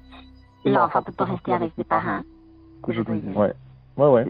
[0.70, 2.20] l'enfant peut pas rester avec ses parents.
[2.88, 3.52] Je veux dire, Ouais.
[3.96, 4.26] Ouais, ouais.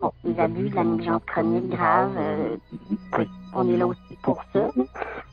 [0.00, 2.56] bon, les abus, la négligence chronique grave, euh,
[3.18, 4.68] oui, on est là aussi pour ça.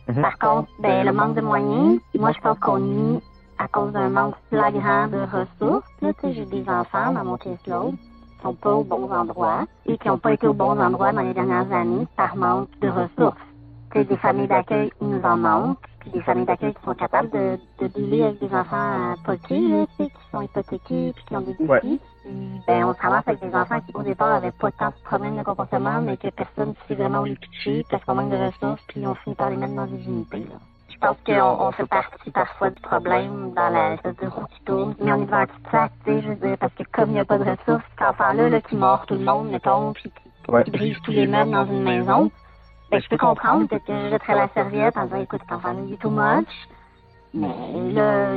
[0.08, 0.22] Mhm.
[0.22, 3.20] Par contre, ben, le manque de moyens, moi, je pense qu'on nie
[3.58, 5.88] à cause d'un manque flagrant de ressources.
[6.02, 9.66] Là, tu sais, j'ai des enfants dans mon caseload qui sont pas aux bons endroits
[9.86, 12.90] et qui n'ont pas été aux bons endroits dans les dernières années par manque de
[12.90, 13.38] ressources.
[13.92, 16.96] Tu sais, des familles d'accueil, il nous en manque, puis des familles d'accueil qui sont
[16.96, 21.14] capables de, de dealer avec des enfants euh, poqués, là, tu sais, qui sont hypothéqués
[21.16, 21.68] puis qui ont des défis.
[21.68, 22.00] Ouais.
[22.68, 25.38] Ben, on se ramasse avec des enfants qui, au départ, avaient pas tant de problèmes
[25.38, 28.38] de comportement, mais que personne ne sait vraiment où les pitcher parce qu'on manque de
[28.38, 30.56] ressources, puis on finit par les mettre dans des unités, là.
[30.90, 34.62] Je pense qu'on on fait partie parfois du problème dans la espèce de roue qui
[34.66, 36.84] tourne, mais on est devant un petit sac, tu sais, je veux dire, parce que
[36.92, 39.50] comme il n'y a pas de ressources, cet enfant-là, là, qui mord tout le monde,
[39.50, 40.64] mettons, puis qui, Ouais.
[40.64, 42.32] qui brise tous les meubles dans une maison,
[42.92, 45.80] ben, je peux comprendre, peut-être que je jetterais la serviette en disant, écoute, cet enfant-là,
[45.88, 46.48] il est too much,
[47.34, 48.34] mais là,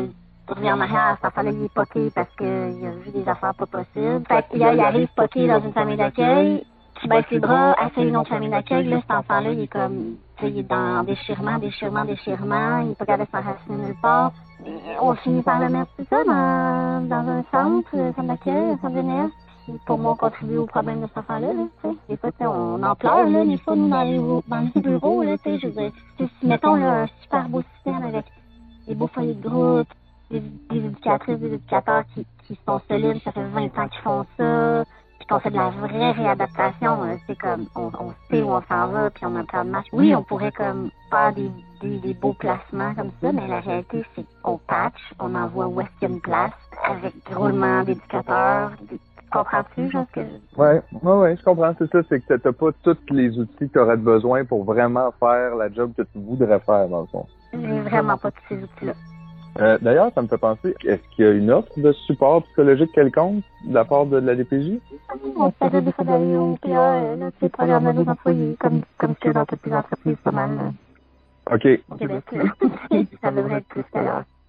[0.46, 3.66] tu reviens en arrière, enfant-là, il est poqué parce qu'il a vu des affaires pas
[3.66, 4.24] possibles.
[4.28, 6.64] Fait que là, il arrive poqué dans une famille d'accueil,
[7.00, 10.16] tu baisses les bras, essaye une autre famille d'accueil, là, cet enfant-là, il est comme,
[10.36, 14.32] tu sais, il est dans déchirement, déchirement, déchirement, il pas capable de s'enraciner nulle part.
[14.66, 18.72] Et on finit par le mettre, c'est ça, dans, dans un centre, un centre d'accueil,
[18.72, 19.32] un centre jeunesse.
[19.64, 21.96] Puis Pour moi, contribuer au problème de cet enfant-là, là, tu sais.
[22.08, 25.38] Des fois, on en pleure, là, des fois, nous, dans les, dans les bureaux, là,
[25.38, 25.92] tu sais, je veux dire,
[26.42, 28.26] mettons, là, un super beau système avec
[28.86, 29.88] des beaux foyers de groupe,
[30.40, 34.84] des, éducatrices, des éducateurs qui, qui sont solides, ça fait 20 ans qu'ils font ça,
[35.18, 37.90] puis qu'on fait de la vraie réadaptation, hein, c'est comme, on,
[38.30, 39.88] sait où on s'en va, puis on a un plan de marche.
[39.92, 44.58] Oui, on pourrait comme faire des, beaux placements comme ça, mais la réalité, c'est qu'on
[44.58, 46.52] patch, on envoie où est-ce place,
[46.84, 48.72] avec roulement d'éducateurs,
[49.32, 50.20] comprends-tu, genre, que
[50.56, 51.74] Ouais, ouais, ouais, je comprends.
[51.78, 55.10] C'est ça, c'est que t'as- pas tous les outils que tu aurais besoin pour vraiment
[55.18, 57.26] faire la job que tu voudrais faire, dans le fond.
[57.52, 58.94] j'ai vraiment pas tous ces outils-là.
[59.60, 62.90] Euh, D'ailleurs, ça me fait penser, est-ce qu'il y a une offre de support psychologique
[62.92, 64.80] quelconque de la part de la DPJ?
[65.36, 69.14] On se faisait des fois d'aller au PA, euh, sais, programme des employés, comme, comme
[69.14, 70.50] que dans toutes les entreprises, pas mal.
[71.52, 71.68] OK.
[71.90, 72.24] au Québec.
[72.32, 72.44] là.
[73.22, 73.84] ça devrait être plus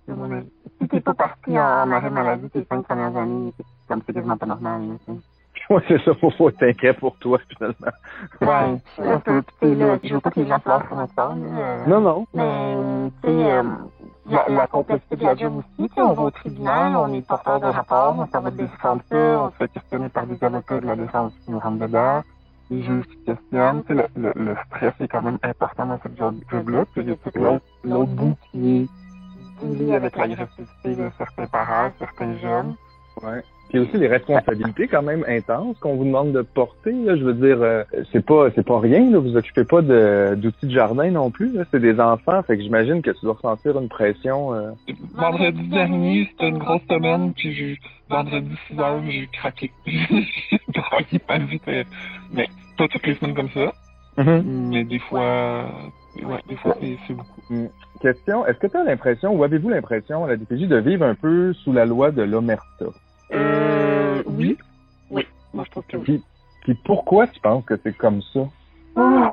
[0.08, 0.48] de mon avis.
[0.82, 4.38] Si t'es pas parti en arrêt maladie tes cinq premières années, c'est comme c'est quasiment
[4.38, 4.82] pas normal.
[4.82, 5.20] Là, tu sais.
[5.70, 7.88] Ouais, c'est ça, faut, faut être inquiet pour toi, finalement.
[8.42, 10.86] Ouais, je suis un peu, tu sais, là, je veux pas que les gens pleurent
[10.86, 11.58] sur notre sort, là.
[11.58, 12.28] euh, Non, non.
[12.36, 13.64] Mais, tu sais, euh,
[14.28, 17.22] la, la complexité de la job aussi, tu sais, on va au tribunal, on est
[17.22, 20.80] porteur de rapport, on s'en va défendre ça, on se fait questionner par des avocats
[20.80, 22.22] de la défense qui nous rentrent dedans,
[22.72, 26.00] les juges qui questionnent, tu sais, le, le, le stress est quand même important dans
[26.02, 27.32] cette job- job-là, puis il y a tout
[27.84, 28.90] l'autre bout qui
[29.64, 32.76] est lié avec l'agressivité de certains parents, certains jeunes.
[33.24, 33.42] Ouais.
[33.70, 36.92] Puis aussi les responsabilités quand même intenses qu'on vous demande de porter.
[36.92, 39.10] Là, je veux dire, euh, c'est pas c'est pas rien.
[39.10, 41.52] Là, vous occupez pas d'outils de jardin non plus.
[41.52, 41.64] là.
[41.72, 44.54] C'est des enfants, fait que j'imagine que tu dois ressentir une pression.
[44.54, 44.72] euh.
[45.16, 49.72] Vendredi dernier, c'était une grosse semaine, puis j'ai, vendredi 6 heures, j'ai craqué.
[49.86, 51.84] j'ai travaillé pas vite, euh,
[52.34, 52.48] mais
[52.78, 53.74] pas toutes les semaines comme ça.
[54.18, 55.66] Mais des fois,
[56.24, 57.42] ouais, des fois, c'est beaucoup.
[57.50, 57.68] Hmm.
[58.02, 61.16] Question, est-ce que tu as l'impression, ou avez-vous l'impression, à la DPJ, de vivre un
[61.16, 62.86] peu sous la loi de l'Omerta?
[63.34, 64.58] Euh, oui.
[65.10, 66.04] Oui, moi je trouve que oui.
[66.04, 66.24] Puis,
[66.62, 68.42] puis pourquoi tu penses que c'est comme ça?
[68.96, 69.32] Ah,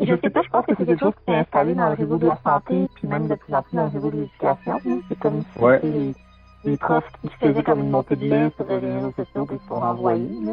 [0.00, 2.16] Je sais pas, je pense que c'est quelque chose qui est installé dans le réseau
[2.16, 4.80] de la santé, puis même de plus en plus dans le réseau de l'éducation.
[5.08, 5.80] C'est comme si Ouais.
[5.82, 6.14] les,
[6.64, 9.74] les profs qui faisaient comme une montée de lait sur les réseaux sociaux puis sont
[9.74, 10.28] envoyés.
[10.44, 10.52] Là.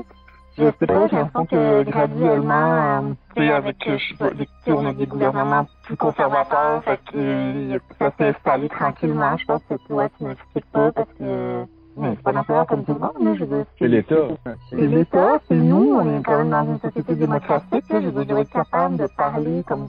[0.58, 2.54] Je sais pas, j'ai l'impression que graduellement,
[3.02, 4.30] euh, tu sais, avec, euh, je sais pas,
[4.66, 9.38] sais, on a des gouvernements plus conservateurs, fait que euh, ça s'est installé tranquillement.
[9.38, 11.64] Je pense que toi, tu n'expliques pas parce que
[12.00, 13.66] mais c'est pas comme tout le monde, là, je veux.
[13.78, 14.28] C'est l'État.
[14.70, 17.90] C'est l'État, c'est nous, on est quand même dans une société démocratique.
[17.90, 19.88] Là, je veux dire, être capable de parler comme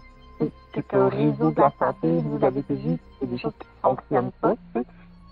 [0.73, 4.33] que, le réseau de la santé, de la DPJ, c'est des choses qui ne fonctionnent
[4.41, 4.55] pas.
[4.55, 4.87] Tu sais.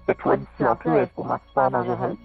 [0.07, 2.17] Cette loi du silence-là est pour moi super dangereuse.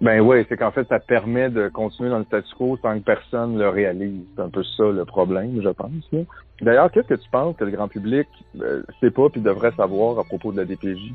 [0.00, 3.04] Ben oui, c'est qu'en fait, ça permet de continuer dans le statu quo sans que
[3.04, 4.24] personne le réalise.
[4.34, 6.26] C'est un peu ça le problème, je pense.
[6.60, 8.26] D'ailleurs, qu'est-ce que tu penses que le grand public
[8.60, 11.12] euh, sait pas puis devrait savoir à propos de la DPJ?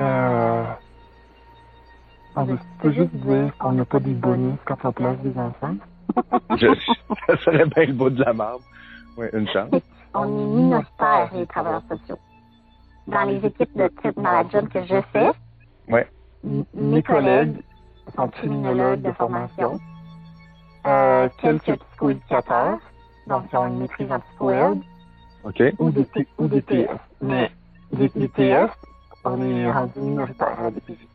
[0.00, 0.64] Euh,
[2.36, 5.74] on veut peut juste dire qu'on n'a pas des bonus quand on place des enfants.
[6.56, 6.66] Je,
[7.26, 8.62] ça serait bien le bout de la marbre.
[9.16, 9.70] Oui, une chance.
[10.14, 12.18] On est minoritaires, les travailleurs sociaux.
[13.06, 15.30] Dans les équipes de type dans la job que je fais,
[15.88, 16.08] Ouais.
[16.74, 17.62] mes collègues
[18.16, 19.78] sont criminologues de formation,
[20.86, 22.78] euh, quelques psychoéducateurs,
[23.26, 24.80] donc ils ont une maîtrise en psycho-aide,
[25.44, 25.62] OK?
[25.78, 26.06] ou des,
[26.38, 26.88] ou des TS.
[27.20, 27.50] Mais
[27.92, 28.70] les, les TS,
[29.24, 31.06] on est rendu minoritaire à la DPJ.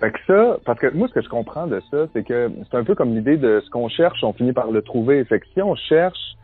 [0.00, 2.76] Fait que ça, parce que moi, ce que je comprends de ça, c'est que c'est
[2.76, 5.24] un peu comme l'idée de ce qu'on cherche, on finit par le trouver.
[5.24, 6.36] Fait que si on cherche,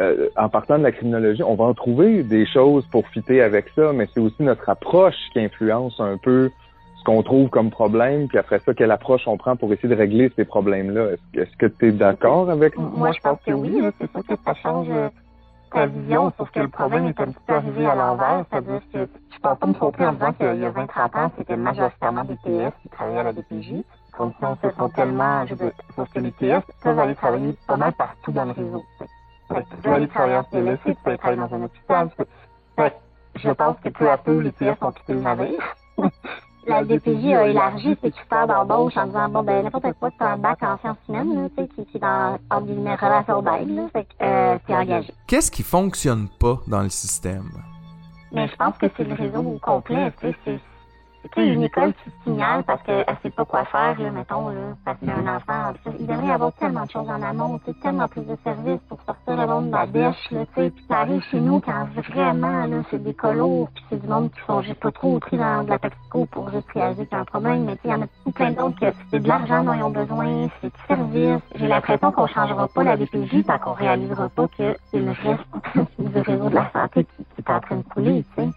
[0.00, 3.66] euh, en partant de la criminologie, on va en trouver des choses pour fitter avec
[3.76, 6.50] ça, mais c'est aussi notre approche qui influence un peu
[6.98, 9.94] ce qu'on trouve comme problème, puis après ça, quelle approche on prend pour essayer de
[9.94, 11.12] régler ces problèmes-là.
[11.12, 14.26] Est-ce, est-ce que tu es d'accord avec Moi, je pense que oui, là, c'est sûr
[14.26, 15.08] que ça change euh,
[15.86, 19.38] vision, sauf que le problème est un petit peu arrivé à l'envers, c'est-à-dire que je
[19.40, 22.72] pense pas me tromper en disant qu'il y a 20-30 ans, c'était majoritairement des TS
[22.82, 23.84] qui travaillaient à la DPJ.
[24.16, 27.92] Conditions se sont tellement, je veux sauf que les TS peuvent aller travailler pas mal
[27.92, 28.84] partout dans le réseau.
[29.48, 32.10] Fait tu peux aller travailler en CLSC, tu peux aller travailler dans un hôpital.
[32.76, 32.96] Fait
[33.36, 35.60] je pense que peu à peu, les TS ont quitté le navire.
[36.66, 40.38] La DPJ a élargi ses critères d'embauche en disant, bon, ben, n'importe quoi, c'est un
[40.38, 43.68] bac en sciences humaines, là, tu sais, qui, qui est dans, en guillemets, relation d'aide,
[43.68, 45.12] là, fait que, euh, c'est engagé.
[45.26, 47.50] Qu'est-ce qui fonctionne pas dans le système?
[48.32, 50.60] Mais je pense que c'est le réseau au complet, tu sais, c'est,
[51.28, 54.76] tu sais, une école qui signale parce qu'elle sait pas quoi faire, là, mettons, là,
[54.84, 57.58] parce qu'il y a un enfant, il devrait y avoir tellement de choses en amont,
[57.58, 60.62] tu sais, tellement plus de services pour sortir le monde de la dèche, là, tu
[60.62, 64.08] sais, puis ça arrive chez nous quand vraiment, là, c'est des colos, puis c'est du
[64.08, 67.24] monde qui sont juste pas trop pris dans de la toxico pour juste réagir un
[67.24, 69.64] problème, mais tu sais, il y en a tout plein d'autres que c'est de l'argent
[69.64, 71.42] dont ils ont besoin, c'est du service.
[71.54, 75.88] J'ai l'impression qu'on changera pas la DPJ tant qu'on réalisera pas que c'est le reste
[75.98, 78.48] du réseau de la santé qui, qui est en train de couler, tu sais.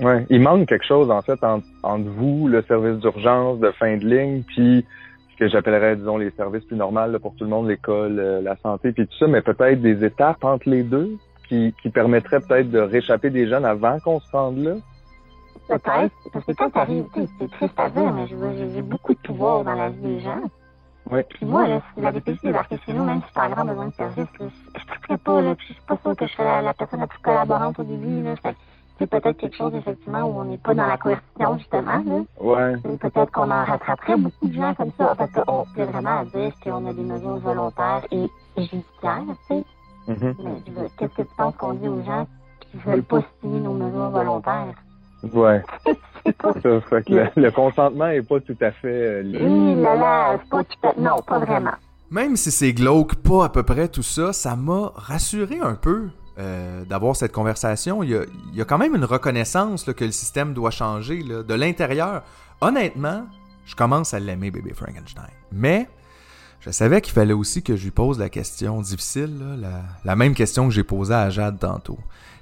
[0.00, 3.96] Ouais, il manque quelque chose en fait entre, entre vous, le service d'urgence de fin
[3.96, 4.84] de ligne, puis
[5.32, 8.40] ce que j'appellerais, disons, les services plus normaux là, pour tout le monde, l'école, euh,
[8.40, 12.40] la santé, puis tout ça, mais peut-être des étapes entre les deux qui, qui permettraient
[12.40, 14.74] peut-être de réchapper des jeunes avant qu'on se rende là?
[15.68, 17.04] Peut-être, parce que quand t'arrives,
[17.38, 20.20] c'est triste à dire, mais je veux j'ai- beaucoup de pouvoir dans la vie des
[20.20, 20.42] gens.
[21.10, 21.20] Oui.
[21.28, 23.94] Puis moi, là, si la DPJ débarquait chez nous, même si t'as grand besoin de
[23.94, 24.46] service, là,
[24.76, 27.00] je ne pas, là, puis je suis pas sûre que je serais la, la personne
[27.00, 28.34] la plus collaborante au début, là.
[28.36, 28.56] Fait que
[29.00, 32.22] c'est peut-être quelque chose, effectivement, où on n'est pas dans la coercition, justement, là.
[32.38, 32.74] Ouais.
[32.84, 36.24] Et Peut-être qu'on en rattraperait beaucoup de gens comme ça, parce qu'on peut vraiment à
[36.26, 39.64] dire qu'on a des mesures volontaires et judiciaires, tu sais.
[40.08, 40.34] Mhm.
[40.44, 42.26] Mais je veux- qu'est-ce que tu penses qu'on dit aux gens
[42.60, 44.74] qui veulent pas signer nos mesures volontaires?
[45.32, 45.62] Ouais.
[46.24, 49.22] ça fait que le, le consentement est pas tout à fait euh.
[49.24, 51.72] Oui, là, là, c'est pas tout à- Non, pas vraiment.
[52.10, 56.08] Même si c'est glauque pas à peu près tout ça, ça m'a rassuré un peu
[56.38, 58.02] euh, d'avoir cette conversation.
[58.02, 58.22] Il y, a,
[58.52, 61.54] il y a quand même une reconnaissance là, que le système doit changer là, de
[61.54, 62.22] l'intérieur.
[62.60, 63.26] Honnêtement,
[63.64, 65.30] je commence à l'aimer, bébé Frankenstein.
[65.52, 65.88] Mais
[66.60, 70.16] je savais qu'il fallait aussi que je lui pose la question difficile, là, la, la
[70.16, 71.98] même question que j'ai posée à Jade tantôt.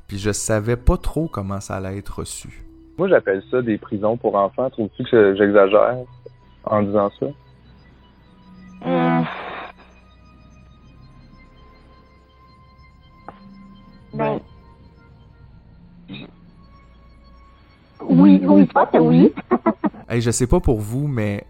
[0.07, 2.65] Puis je savais pas trop comment ça allait être reçu.
[2.97, 4.69] Moi, j'appelle ça des prisons pour enfants.
[4.71, 5.99] Trouves-tu que j'exagère
[6.65, 7.27] en disant ça?
[8.87, 9.23] Euh...
[14.19, 14.41] Ben.
[18.01, 19.33] Oui, oui, que oui.
[20.09, 21.45] Hey, je sais pas pour vous, mais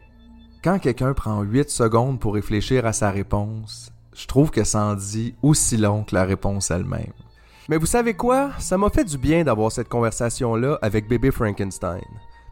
[0.63, 4.95] quand quelqu'un prend 8 secondes pour réfléchir à sa réponse, je trouve que ça en
[4.97, 7.13] dit aussi long que la réponse elle-même.
[7.69, 8.51] Mais vous savez quoi?
[8.59, 12.03] Ça m'a fait du bien d'avoir cette conversation-là avec bébé Frankenstein.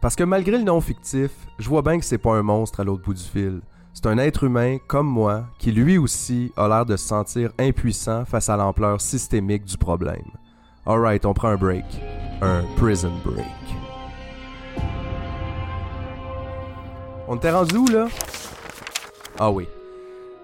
[0.01, 2.85] Parce que malgré le nom fictif, je vois bien que c'est pas un monstre à
[2.85, 3.61] l'autre bout du fil.
[3.97, 8.27] C'est un être humain comme moi qui lui aussi a l'air de se sentir impuissant
[8.27, 10.27] face à l'ampleur systémique du problème.
[10.85, 11.87] Alright, on prend un break.
[12.43, 13.47] Un prison break.
[17.27, 18.09] On t'est rendu où là?
[19.39, 19.67] Ah oui.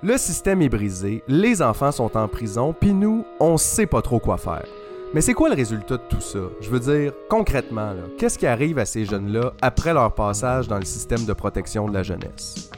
[0.02, 4.18] Le système est brisé, les enfants sont en prison, puis nous, on sait pas trop
[4.18, 4.64] quoi faire.
[5.12, 6.38] Mais c'est quoi le résultat de tout ça?
[6.62, 10.86] Je veux dire, concrètement, qu'est-ce qui arrive à ces jeunes-là après leur passage dans le
[10.86, 12.70] système de protection de la jeunesse?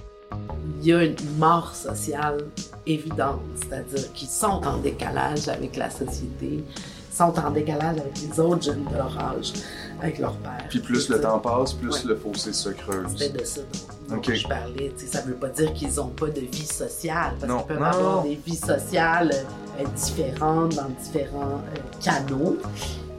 [0.81, 2.45] Il y a une mort sociale
[2.87, 6.63] évidente, c'est-à-dire qu'ils sont en décalage avec la société,
[7.11, 9.53] sont en décalage avec les autres jeunes de leur âge,
[10.03, 10.67] avec leur père.
[10.69, 13.13] Puis plus le temps passe, plus le fossé se creuse.
[13.17, 14.35] C'est de ça dont, dont Ok.
[14.35, 14.93] je parlais.
[14.99, 17.59] Ça veut pas dire qu'ils ont pas de vie sociale, parce Non.
[17.59, 17.85] qu'ils peuvent Non.
[17.87, 19.31] avoir des vies sociales
[19.81, 22.57] euh, différentes dans différents euh, canaux.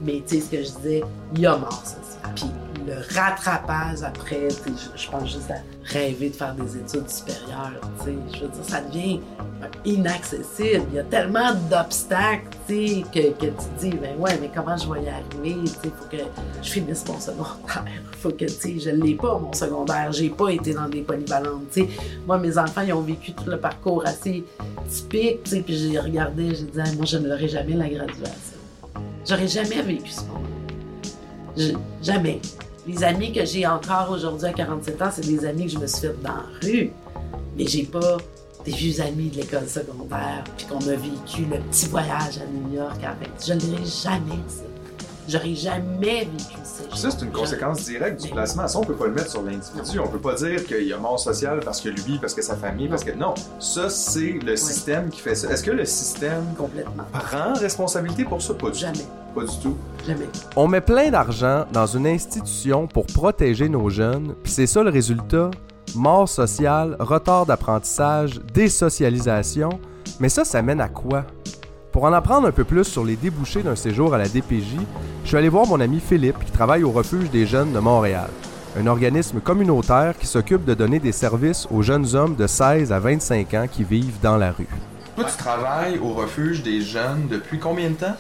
[0.02, 1.04] Mais tu sais, ce que je disais,
[1.34, 2.34] il y a mort sociale.
[2.36, 2.46] Puis
[2.86, 5.56] le rattrapage après, je, pense juste à
[5.86, 7.82] rêver de faire des études supérieures.
[8.06, 9.20] Je veux dire, ça devient
[9.86, 10.86] inaccessible.
[10.92, 15.04] Il y a tellement d'obstacles, que, que tu dis, ben ouais, mais comment je vais
[15.04, 15.68] y arriver?
[15.68, 16.18] Sais, faut que
[16.62, 17.58] je finisse mon secondaire.
[18.20, 20.12] Faut que, je l'ai pas, mon secondaire.
[20.12, 21.78] J'ai pas été dans des polyvalentes.
[22.26, 24.44] Moi, mes enfants, ils ont vécu tout le parcours assez
[24.90, 27.88] typique, tu sais, puis j'ai regardé, j'ai dit, Ah, moi, je ne l'aurai jamais, la
[27.88, 28.58] graduation.
[29.28, 30.22] J'aurais jamais vécu ce
[32.02, 32.42] jamais.
[32.88, 35.88] Les amis que j'ai encore aujourd'hui à 47 ans, c'est des amis que je me
[35.88, 36.92] suis fait dans la rue.
[37.58, 38.18] Mais j'ai pas
[38.64, 42.76] des vieux amis de l'école secondaire, puis qu'on a vécu le petit voyage à New
[42.76, 43.30] York avec.
[43.44, 44.75] Je ne l'aurais jamais, ça.
[45.28, 46.84] J'aurais jamais vécu ça.
[46.90, 48.68] Puis ça, c'est une conséquence directe du placement.
[48.68, 50.00] Ça, on peut pas le mettre sur l'individu.
[50.00, 52.56] On peut pas dire qu'il y a mort sociale parce que lui, parce que sa
[52.56, 53.12] famille, parce que...
[53.12, 55.50] Non, ça, c'est le système qui fait ça.
[55.52, 57.04] Est-ce que le système Complètement.
[57.12, 58.54] prend responsabilité pour ça?
[58.54, 59.06] Pas du Jamais.
[59.34, 59.76] Pas du tout.
[60.08, 60.30] Jamais.
[60.56, 64.90] On met plein d'argent dans une institution pour protéger nos jeunes, puis c'est ça le
[64.90, 65.52] résultat
[65.96, 69.70] mort sociale, retard d'apprentissage, désocialisation.
[70.20, 71.26] Mais ça, ça mène à quoi?
[71.96, 74.76] Pour en apprendre un peu plus sur les débouchés d'un séjour à la DPJ,
[75.24, 78.30] je suis allé voir mon ami Philippe qui travaille au Refuge des jeunes de Montréal,
[78.78, 83.00] un organisme communautaire qui s'occupe de donner des services aux jeunes hommes de 16 à
[83.00, 84.68] 25 ans qui vivent dans la rue.
[85.16, 88.18] Toi, tu travailles au refuge des jeunes depuis combien de temps?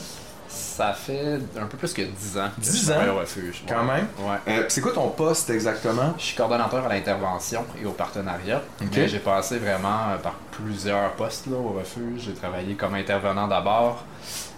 [0.56, 2.50] Ça fait un peu plus que 10 ans.
[2.56, 3.16] que 10 je travaille ans?
[3.16, 3.64] au refuge.
[3.68, 3.96] Quand Ouais.
[3.98, 4.08] même?
[4.20, 4.38] Ouais.
[4.48, 6.14] Euh, c'est quoi ton poste exactement?
[6.18, 8.62] Je suis coordonnateur à l'intervention et au partenariat.
[8.82, 8.88] Ok.
[8.96, 12.24] Mais J'ai passé vraiment euh, par plusieurs postes là, au refuge.
[12.26, 14.06] J'ai travaillé comme intervenant d'abord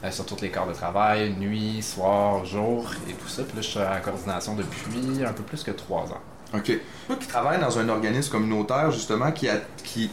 [0.03, 3.43] euh, sur tous les corps de travail, nuit, soir, jour et tout ça.
[3.43, 6.21] Puis là, je suis la coordination depuis un peu plus que 3 ans.
[6.53, 6.71] OK.
[7.07, 10.09] Toi qui travailles dans un organisme communautaire, justement, qui, a- qui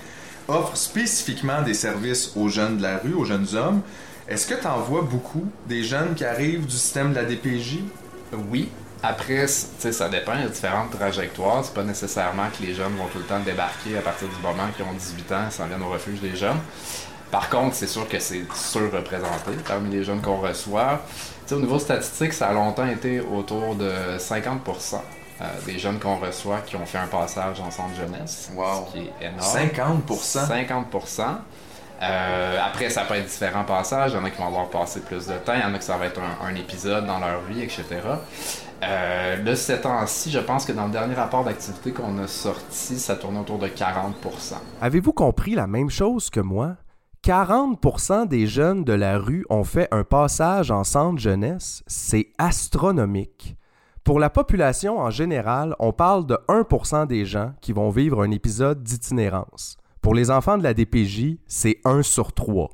[0.49, 3.83] offre spécifiquement des services aux jeunes de la rue, aux jeunes hommes,
[4.29, 7.79] est-ce que tu en vois beaucoup des jeunes qui arrivent du système de la DPJ?
[8.51, 8.71] Oui.
[9.03, 11.63] Après, c- tu sais, ça dépend, il y a différentes trajectoires.
[11.65, 14.65] C'est pas nécessairement que les jeunes vont tout le temps débarquer à partir du moment
[14.75, 16.57] qu'ils ont 18 ans et s'en viennent au refuge des jeunes.
[17.31, 21.03] Par contre, c'est sûr que c'est surreprésenté parmi les jeunes qu'on reçoit.
[21.43, 25.01] Tu sais, au niveau statistique, ça a longtemps été autour de 50%
[25.41, 28.51] euh, des jeunes qu'on reçoit qui ont fait un passage en centre jeunesse.
[28.55, 28.87] Wow.
[28.87, 30.05] Ce qui est énorme.
[30.09, 30.49] 50%?
[30.49, 31.23] 50%.
[32.03, 34.13] Euh, après, ça peut être différents passages.
[34.13, 35.55] Il y en a qui vont avoir passé plus de temps.
[35.55, 37.85] Il y en a qui ça va être un, épisode dans leur vie, etc.
[38.83, 42.99] Euh, là, ces temps-ci, je pense que dans le dernier rapport d'activité qu'on a sorti,
[42.99, 46.77] ça tournait autour de 40% Avez-vous compris la même chose que moi?
[47.25, 51.83] 40% des jeunes de la rue ont fait un passage en centre jeunesse.
[51.87, 53.57] C'est astronomique.
[54.05, 58.31] Pour la population en général, on parle de 1% des gens qui vont vivre un
[58.31, 59.79] épisode d'itinérance.
[60.05, 62.69] Pour les enfants de la DPJ, c'est 1 sur 3.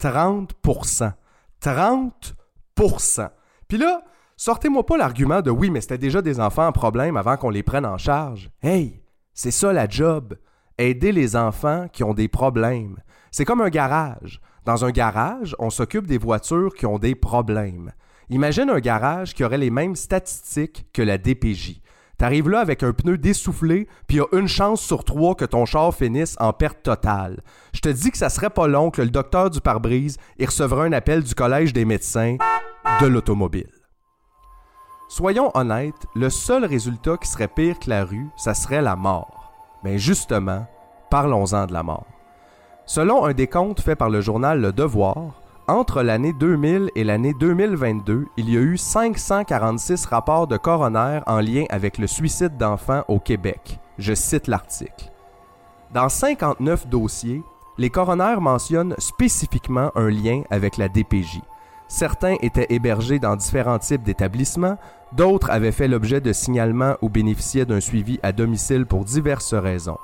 [0.00, 1.12] 30%.
[1.60, 3.28] 30%.
[3.66, 4.04] Puis là,
[4.36, 7.64] sortez-moi pas l'argument de oui, mais c'était déjà des enfants en problème avant qu'on les
[7.64, 8.50] prenne en charge.
[8.62, 9.02] Hey,
[9.34, 10.36] c'est ça la job.
[10.78, 12.98] Aider les enfants qui ont des problèmes.
[13.32, 14.40] C'est comme un garage.
[14.64, 17.90] Dans un garage, on s'occupe des voitures qui ont des problèmes.
[18.30, 21.80] Imagine un garage qui aurait les mêmes statistiques que la DPJ.
[22.18, 25.44] T'arrives là avec un pneu dessoufflé, puis il y a une chance sur trois que
[25.44, 27.42] ton char finisse en perte totale.
[27.74, 30.84] Je te dis que ça serait pas long que le docteur du pare-brise y recevra
[30.84, 32.38] un appel du Collège des médecins
[33.02, 33.70] de l'automobile.
[35.08, 39.52] Soyons honnêtes, le seul résultat qui serait pire que la rue, ça serait la mort.
[39.84, 40.66] Mais justement,
[41.10, 42.06] parlons-en de la mort.
[42.86, 48.26] Selon un décompte fait par le journal Le Devoir, entre l'année 2000 et l'année 2022,
[48.36, 53.18] il y a eu 546 rapports de coroner en lien avec le suicide d'enfants au
[53.18, 53.80] Québec.
[53.98, 55.10] Je cite l'article.
[55.92, 57.42] Dans 59 dossiers,
[57.78, 61.40] les coroners mentionnent spécifiquement un lien avec la DPJ.
[61.88, 64.78] Certains étaient hébergés dans différents types d'établissements,
[65.12, 69.98] d'autres avaient fait l'objet de signalements ou bénéficiaient d'un suivi à domicile pour diverses raisons.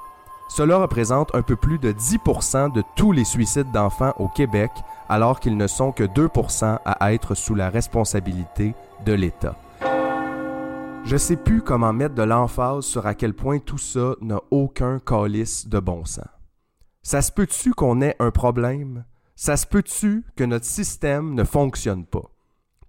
[0.55, 4.71] Cela représente un peu plus de 10% de tous les suicides d'enfants au Québec,
[5.09, 8.75] alors qu'ils ne sont que 2% à être sous la responsabilité
[9.07, 9.57] de l'État.
[11.05, 14.99] Je sais plus comment mettre de l'emphase sur à quel point tout ça n'a aucun
[14.99, 16.29] calice de bon sens.
[17.03, 19.07] Ça se peut-tu qu'on ait un problème?
[19.35, 22.31] Ça se peut-tu que notre système ne fonctionne pas?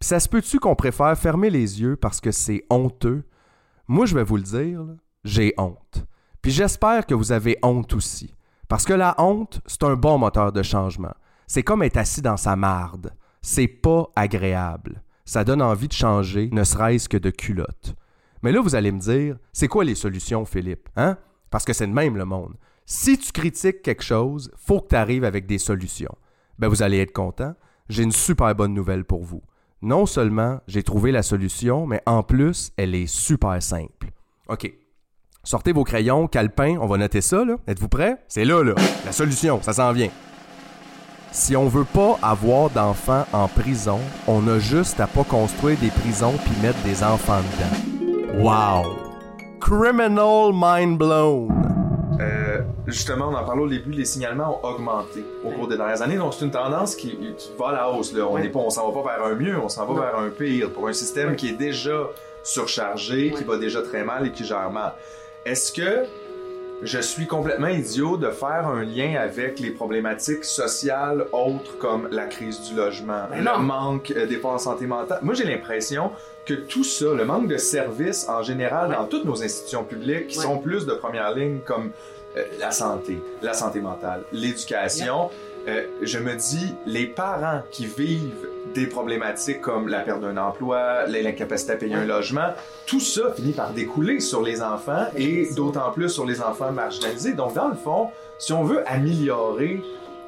[0.02, 3.24] Puis ça se peut-tu qu'on préfère fermer les yeux parce que c'est honteux?
[3.88, 4.82] Moi, je vais vous le dire,
[5.24, 6.06] j'ai honte.
[6.44, 8.36] Puis j'espère que vous avez honte aussi.
[8.68, 11.14] Parce que la honte, c'est un bon moteur de changement.
[11.48, 13.14] C'est comme être assis dans sa marde.
[13.42, 15.02] C'est pas agréable.
[15.26, 17.96] Ça donne envie de changer, ne serait-ce que de culotte.
[18.42, 20.90] Mais là, vous allez me dire, c'est quoi les solutions, Philippe?
[20.98, 21.18] Hein?
[21.50, 22.56] Parce que c'est de même le monde.
[22.86, 26.14] Si tu critiques quelque chose, faut que tu arrives avec des solutions.
[26.60, 27.56] Ben, vous allez être content.
[27.88, 29.42] J'ai une super bonne nouvelle pour vous.
[29.82, 34.12] Non seulement j'ai trouvé la solution, mais en plus, elle est super simple.
[34.50, 34.83] OK.
[35.46, 37.56] Sortez vos crayons, calepins, on va noter ça, là.
[37.68, 38.16] Êtes-vous prêts?
[38.30, 38.76] C'est là, là.
[39.06, 40.08] La solution, ça s'en vient.
[41.34, 45.90] Si on veut pas avoir d'enfants en prison, on a juste à pas construire des
[45.90, 48.42] prisons puis mettre des enfants dedans.
[48.42, 48.86] Wow!
[49.60, 51.50] Criminal mind blown!
[52.22, 56.02] Euh, justement, on en parlait au début, les signalements ont augmenté au cours des dernières
[56.02, 56.16] années.
[56.16, 57.20] Donc, c'est une tendance qui
[57.60, 58.14] va à la hausse.
[58.14, 58.26] Là.
[58.30, 60.72] On pas, on s'en va pas vers un mieux, on s'en va vers un pire.
[60.72, 62.08] Pour un système qui est déjà
[62.44, 64.94] surchargé, qui va déjà très mal et qui gère mal.
[65.46, 66.06] Est-ce que
[66.82, 72.26] je suis complètement idiot de faire un lien avec les problématiques sociales autres comme la
[72.26, 73.60] crise du logement, le non.
[73.60, 75.20] manque euh, d'efforts en santé mentale?
[75.22, 76.12] Moi, j'ai l'impression
[76.46, 80.38] que tout ça, le manque de services en général dans toutes nos institutions publiques qui
[80.40, 80.44] Ouais.
[80.44, 81.92] sont plus de première ligne comme
[82.36, 85.30] euh, la santé, la santé mentale, l'éducation,
[85.68, 91.06] euh, je me dis, les parents qui vivent des problématiques comme la perte d'un emploi,
[91.08, 92.50] l'incapacité à payer un logement,
[92.86, 97.34] tout ça finit par découler sur les enfants et d'autant plus sur les enfants marginalisés.
[97.34, 98.10] Donc, dans le fond,
[98.40, 99.82] si on veut améliorer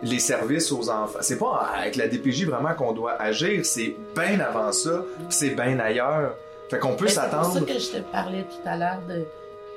[0.03, 4.39] les services aux enfants, c'est pas avec la DPJ vraiment qu'on doit agir, c'est bien
[4.39, 6.35] avant ça, c'est bien ailleurs.
[6.69, 7.53] Fait qu'on peut Mais C'est pour s'attendre.
[7.53, 9.23] ça que je te parlais tout à l'heure de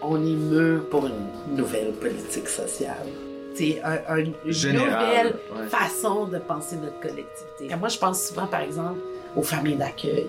[0.02, 3.06] on est mûr pour une nouvelle politique sociale.
[3.58, 5.66] C'est un, un- une nouvelle ouais.
[5.68, 7.74] façon de penser notre collectivité.
[7.78, 8.98] Moi, je pense souvent, par exemple,
[9.36, 10.26] aux familles d'accueil.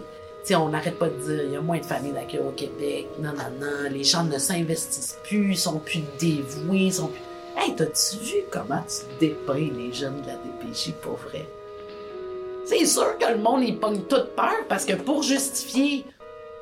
[0.52, 3.34] On n'arrête pas de dire il y a moins de familles d'accueil au Québec, non,
[3.34, 7.22] non, non, les gens ne s'investissent plus, sont plus dévoués, sont plus.
[7.56, 11.46] Hey, t'as-tu vu comment tu dépeins les jeunes de la DPJ pour vrai?
[12.66, 16.04] C'est sûr que le monde, il pogne toute peur parce que pour justifier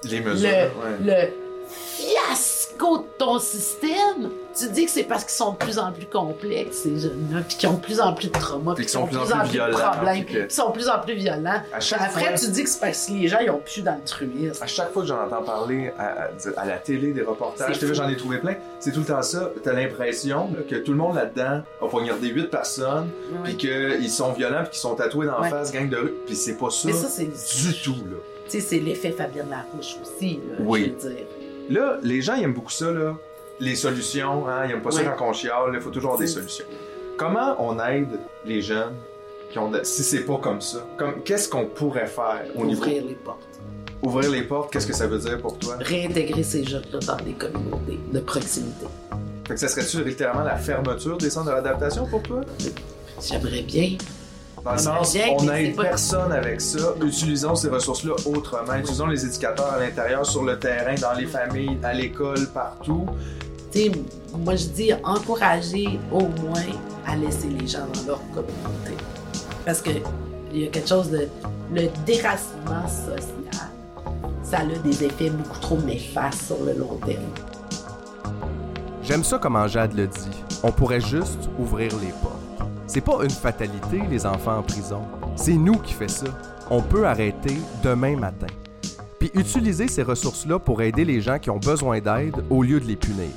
[0.04, 1.30] Les mesures, le, ouais.
[1.30, 1.32] le
[1.70, 6.06] fiasco de ton système, tu dis que c'est parce qu'ils sont de plus en plus
[6.06, 9.06] complexes, ces jeunes-là, puis qu'ils ont de plus en plus de traumas, Puis qu'ils sont
[9.06, 11.62] de plus en plus de violents, problèmes, puis qu'ils sont de plus en plus violents.
[11.74, 14.64] Après, fois- tu dis que c'est parce que les gens, ils ont plus d'altruisme.
[14.64, 16.30] À chaque fois que j'en entends parler à, à-
[16.62, 19.52] à la télé, des reportages, j'en ai trouvé plein, c'est tout le temps ça.
[19.64, 23.38] T'as l'impression que tout le monde là-dedans a poignardé 8 personnes, Ouais.
[23.44, 26.36] puis qu'ils sont violents, puis qu'ils sont tatoués dans la face, gang de rue, puis
[26.36, 27.92] c'est pas ça, Mais ça, c'est du tout.
[28.10, 28.18] Là.
[28.50, 30.94] Tu sais, c'est l'effet Fabienne Larouche aussi, là, Oui.
[31.02, 31.26] je veux dire.
[31.70, 33.16] Là, les gens ils aiment beaucoup ça, là.
[33.60, 36.28] les solutions, hein, ils aiment pas ça quand on chiale, il faut toujours avoir des
[36.28, 36.66] solutions.
[37.18, 38.94] Comment on aide les jeunes
[39.52, 40.86] qui ont de- si c'est pas comme ça?
[40.98, 42.84] Comme, qu'est-ce qu'on pourrait faire au niveau...
[42.84, 43.60] Ouvrir les portes.
[44.04, 45.78] Ouvrir les portes, qu'est-ce que ça veut dire pour toi?
[45.80, 48.86] Réintégrer ces jeunes-là dans des communautés de proximité.
[49.48, 52.42] Fait que ça serait-tu littéralement la fermeture des centres de réadaptation pour toi?
[53.28, 53.98] J'aimerais bien.
[54.64, 56.94] Dans le sens, on n'aide personne avec ça.
[57.02, 58.74] Utilisons ces ressources-là autrement.
[58.76, 63.06] Utilisons les éducateurs à l'intérieur, sur le terrain, dans les familles, à l'école, partout.
[63.72, 63.92] Tu sais,
[64.38, 66.66] moi je dis encourager au moins
[67.06, 68.96] à laisser les gens dans leur communauté.
[69.66, 69.92] Parce que
[70.54, 71.28] il y a quelque chose de.
[71.70, 73.70] Le déracinement social,
[74.42, 77.26] ça a des effets beaucoup trop néfastes sur le long terme.
[79.04, 80.44] J'aime ça comment Jade le dit.
[80.64, 82.37] On pourrait juste ouvrir les portes.
[82.88, 85.02] C'est pas une fatalité, les enfants en prison.
[85.36, 86.28] C'est nous qui fait ça.
[86.70, 88.48] On peut arrêter demain matin.
[89.20, 92.86] Puis utiliser ces ressources-là pour aider les gens qui ont besoin d'aide au lieu de
[92.86, 93.28] les punir.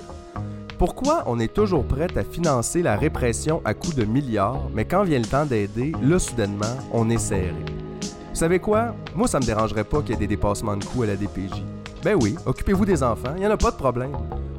[0.79, 5.03] Pourquoi on est toujours prêt à financer la répression à coups de milliards, mais quand
[5.03, 7.53] vient le temps d'aider, là, soudainement, on est serré?
[8.01, 8.95] Vous savez quoi?
[9.17, 11.63] Moi, ça me dérangerait pas qu'il y ait des dépassements de coûts à la DPJ.
[12.05, 14.13] Ben oui, occupez-vous des enfants, il n'y en a pas de problème.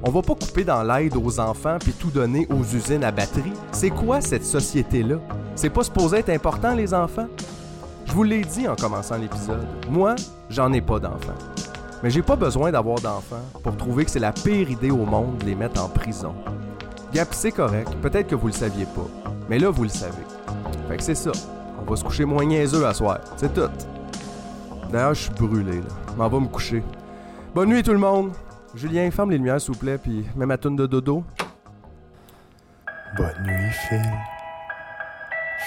[0.03, 3.53] On va pas couper dans l'aide aux enfants puis tout donner aux usines à batterie.
[3.71, 5.17] C'est quoi cette société-là?
[5.53, 7.27] C'est pas supposé être important, les enfants?
[8.05, 9.67] Je vous l'ai dit en commençant l'épisode.
[9.91, 10.15] Moi,
[10.49, 11.37] j'en ai pas d'enfants.
[12.01, 15.37] Mais j'ai pas besoin d'avoir d'enfants pour trouver que c'est la pire idée au monde
[15.37, 16.33] de les mettre en prison.
[17.13, 17.91] Gap, c'est correct.
[18.01, 19.07] Peut-être que vous le saviez pas.
[19.49, 20.23] Mais là, vous le savez.
[20.87, 21.31] Fait que c'est ça.
[21.79, 23.19] On va se coucher moins niaiseux à soir.
[23.37, 23.69] C'est tout.
[24.91, 26.13] D'ailleurs, je suis brûlé, là.
[26.17, 26.81] M'en va me coucher.
[27.53, 28.31] Bonne nuit, tout le monde.
[28.75, 31.23] Julien, ferme les lumières, s'il vous plaît, puis mets ma toune de dodo.
[33.17, 34.01] Bonne nuit, Phil.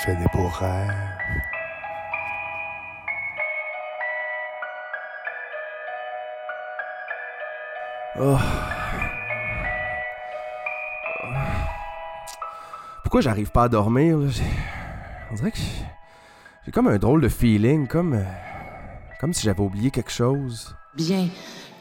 [0.04, 0.90] Fais des beaux rêves.
[8.20, 8.38] Oh.
[13.02, 14.18] Pourquoi j'arrive pas à dormir?
[14.18, 14.28] là?
[14.28, 14.42] J'ai-
[15.30, 15.84] On dirait que j'ai-
[16.66, 18.22] j'ai comme un drôle de feeling, comme, euh,
[19.20, 20.76] comme si j'avais oublié quelque chose.
[20.94, 21.28] Bien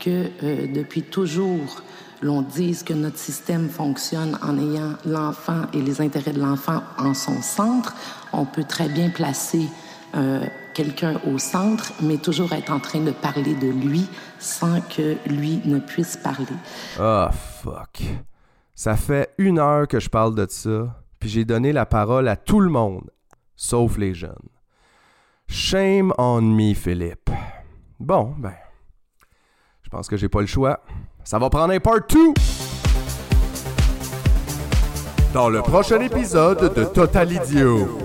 [0.03, 1.81] que euh, depuis toujours,
[2.21, 7.13] l'on dise que notre système fonctionne en ayant l'enfant et les intérêts de l'enfant en
[7.13, 7.95] son centre,
[8.33, 9.67] on peut très bien placer
[10.15, 14.07] euh, quelqu'un au centre, mais toujours être en train de parler de lui
[14.39, 16.45] sans que lui ne puisse parler.
[16.99, 18.03] Ah, fuck.
[18.75, 22.35] Ça fait une heure que je parle de ça, puis j'ai donné la parole à
[22.35, 23.09] tout le monde,
[23.55, 24.49] sauf les jeunes.
[25.47, 27.29] Shame on me, Philippe.
[27.99, 28.53] Bon, ben,
[29.93, 30.79] pense que j'ai pas le choix.
[31.23, 32.17] Ça va prendre un part 2!
[35.33, 37.99] Dans le prochain épisode de Total Idiot.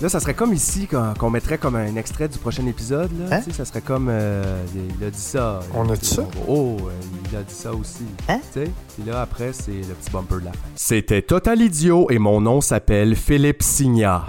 [0.00, 3.10] Là, ça serait comme ici qu'on mettrait comme un extrait du prochain épisode.
[3.18, 3.36] Là.
[3.36, 3.40] Hein?
[3.40, 4.08] Tu sais, Ça serait comme.
[4.10, 4.64] euh,
[5.00, 5.60] il a dit ça.
[5.74, 6.22] On a dit ça?
[6.46, 6.90] Oh, euh,
[7.30, 8.04] il a dit ça aussi.
[8.28, 8.38] Hein?
[8.52, 8.70] Tu sais?
[8.94, 10.58] Puis là, après, c'est le petit bumper de la fin.
[10.76, 14.24] C'était Total Idiot et mon nom s'appelle Philippe Signa.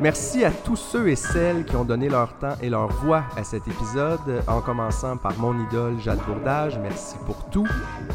[0.00, 3.44] Merci à tous ceux et celles qui ont donné leur temps et leur voix à
[3.44, 6.78] cet épisode, en commençant par mon idole Jade Bourdage.
[6.78, 7.66] Merci pour tout.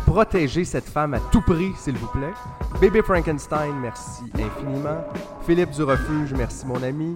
[0.08, 2.34] Protégez cette femme à tout prix, s'il vous plaît.
[2.82, 5.06] Bébé Frankenstein, merci infiniment.
[5.46, 7.16] Philippe du Refuge, merci mon ami.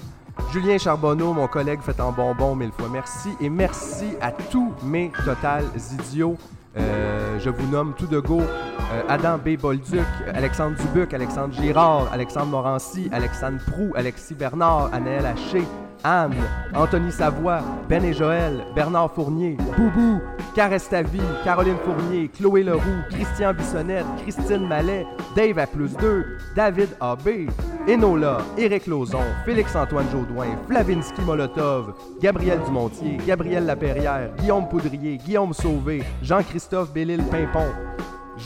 [0.51, 3.29] Julien Charbonneau, mon collègue fait en bonbon, mille fois merci.
[3.41, 6.37] Et merci à tous mes totales idiots.
[6.77, 9.57] Euh, je vous nomme tout de go euh, Adam B.
[9.59, 15.63] Bolduc, Alexandre Dubuc, Alexandre Girard, Alexandre Morancy, Alexandre Prou, Alexis Bernard, Anaël Haché,
[16.03, 16.35] Anne,
[16.73, 20.19] Anthony Savoie, Ben et Joël, Bernard Fournier, Boubou,
[20.55, 27.49] Carestavi, Caroline Fournier, Chloé Leroux, Christian Bissonnette, Christine Mallet, Dave à plus 2, David AB,
[27.87, 36.03] Enola, Éric Lauzon, Félix-Antoine Jaudoin, Flavinsky Molotov, Gabriel Dumontier, Gabriel Laperrière, Guillaume Poudrier, Guillaume Sauvé,
[36.21, 37.67] Jean-Christophe Bellil-Pimpon,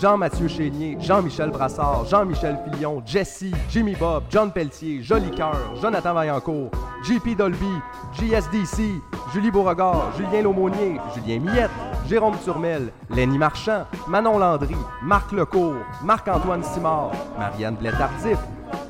[0.01, 6.71] Jean-Mathieu Chénier, Jean-Michel Brassard, Jean-Michel Filion, Jesse, Jimmy Bob, John Pelletier, Joli Cœur, Jonathan Vaillancourt,
[7.03, 7.81] JP Dolby,
[8.13, 9.01] JSDC,
[9.33, 11.71] Julie Beauregard, Julien Laumonier, Julien Millette,
[12.07, 18.37] Jérôme Turmel, Lenny Marchand, Manon Landry, Marc Lecourt, Marc-Antoine Simard, Marianne Blais-Tardif,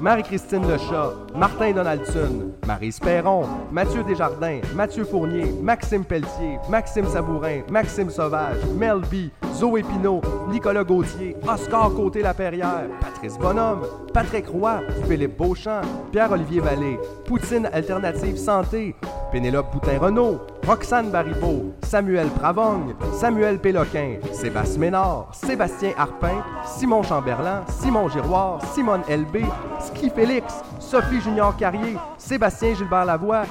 [0.03, 8.09] Marie-Christine Lechat, Martin Donaldson, Marie Perron, Mathieu Desjardins, Mathieu Fournier, Maxime Pelletier, Maxime Sabourin, Maxime
[8.09, 13.83] Sauvage, Mel B, Zoé Pinault, Nicolas Gauthier, Oscar Côté-Laperrière, Patrice Bonhomme,
[14.13, 18.95] Patrick Roy, Philippe Beauchamp, Pierre-Olivier Vallée, Poutine Alternative Santé,
[19.31, 28.07] Pénélope Boutin-Renault, Roxane Baribeau, Samuel Pravogne, Samuel Péloquin, Sébastien Ménard, Sébastien Harpin, Simon Chamberlain, Simon
[28.07, 29.43] Giroir, Simone LB,
[29.81, 33.43] Ski Félix, Sophie Junior Carrier, Sébastien Gilbert Lavoie,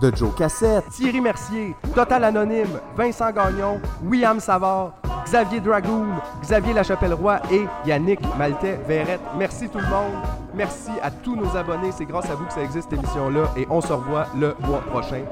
[0.00, 4.94] de Joe Cassette, Thierry Mercier, Total Anonyme, Vincent Gagnon, William Savard,
[5.24, 6.06] Xavier Dragoon,
[6.42, 9.20] Xavier Lachapelle-Roy et Yannick Maltais Verrette.
[9.38, 10.14] Merci tout le monde.
[10.54, 11.92] Merci à tous nos abonnés.
[11.92, 14.80] C'est grâce à vous que ça existe cette émission-là et on se revoit le mois
[14.80, 15.22] prochain.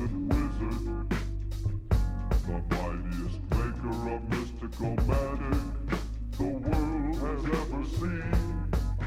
[0.00, 1.10] wizard, wizard.
[2.46, 5.60] The mightiest maker of mystical magic
[6.38, 8.32] the world has ever seen.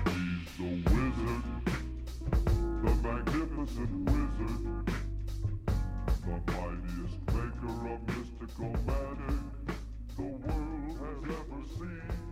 [0.05, 1.45] He's the wizard,
[2.83, 4.63] the magnificent wizard.
[6.21, 9.39] The mightiest maker of mystical magic
[10.15, 12.22] the world has ever seen.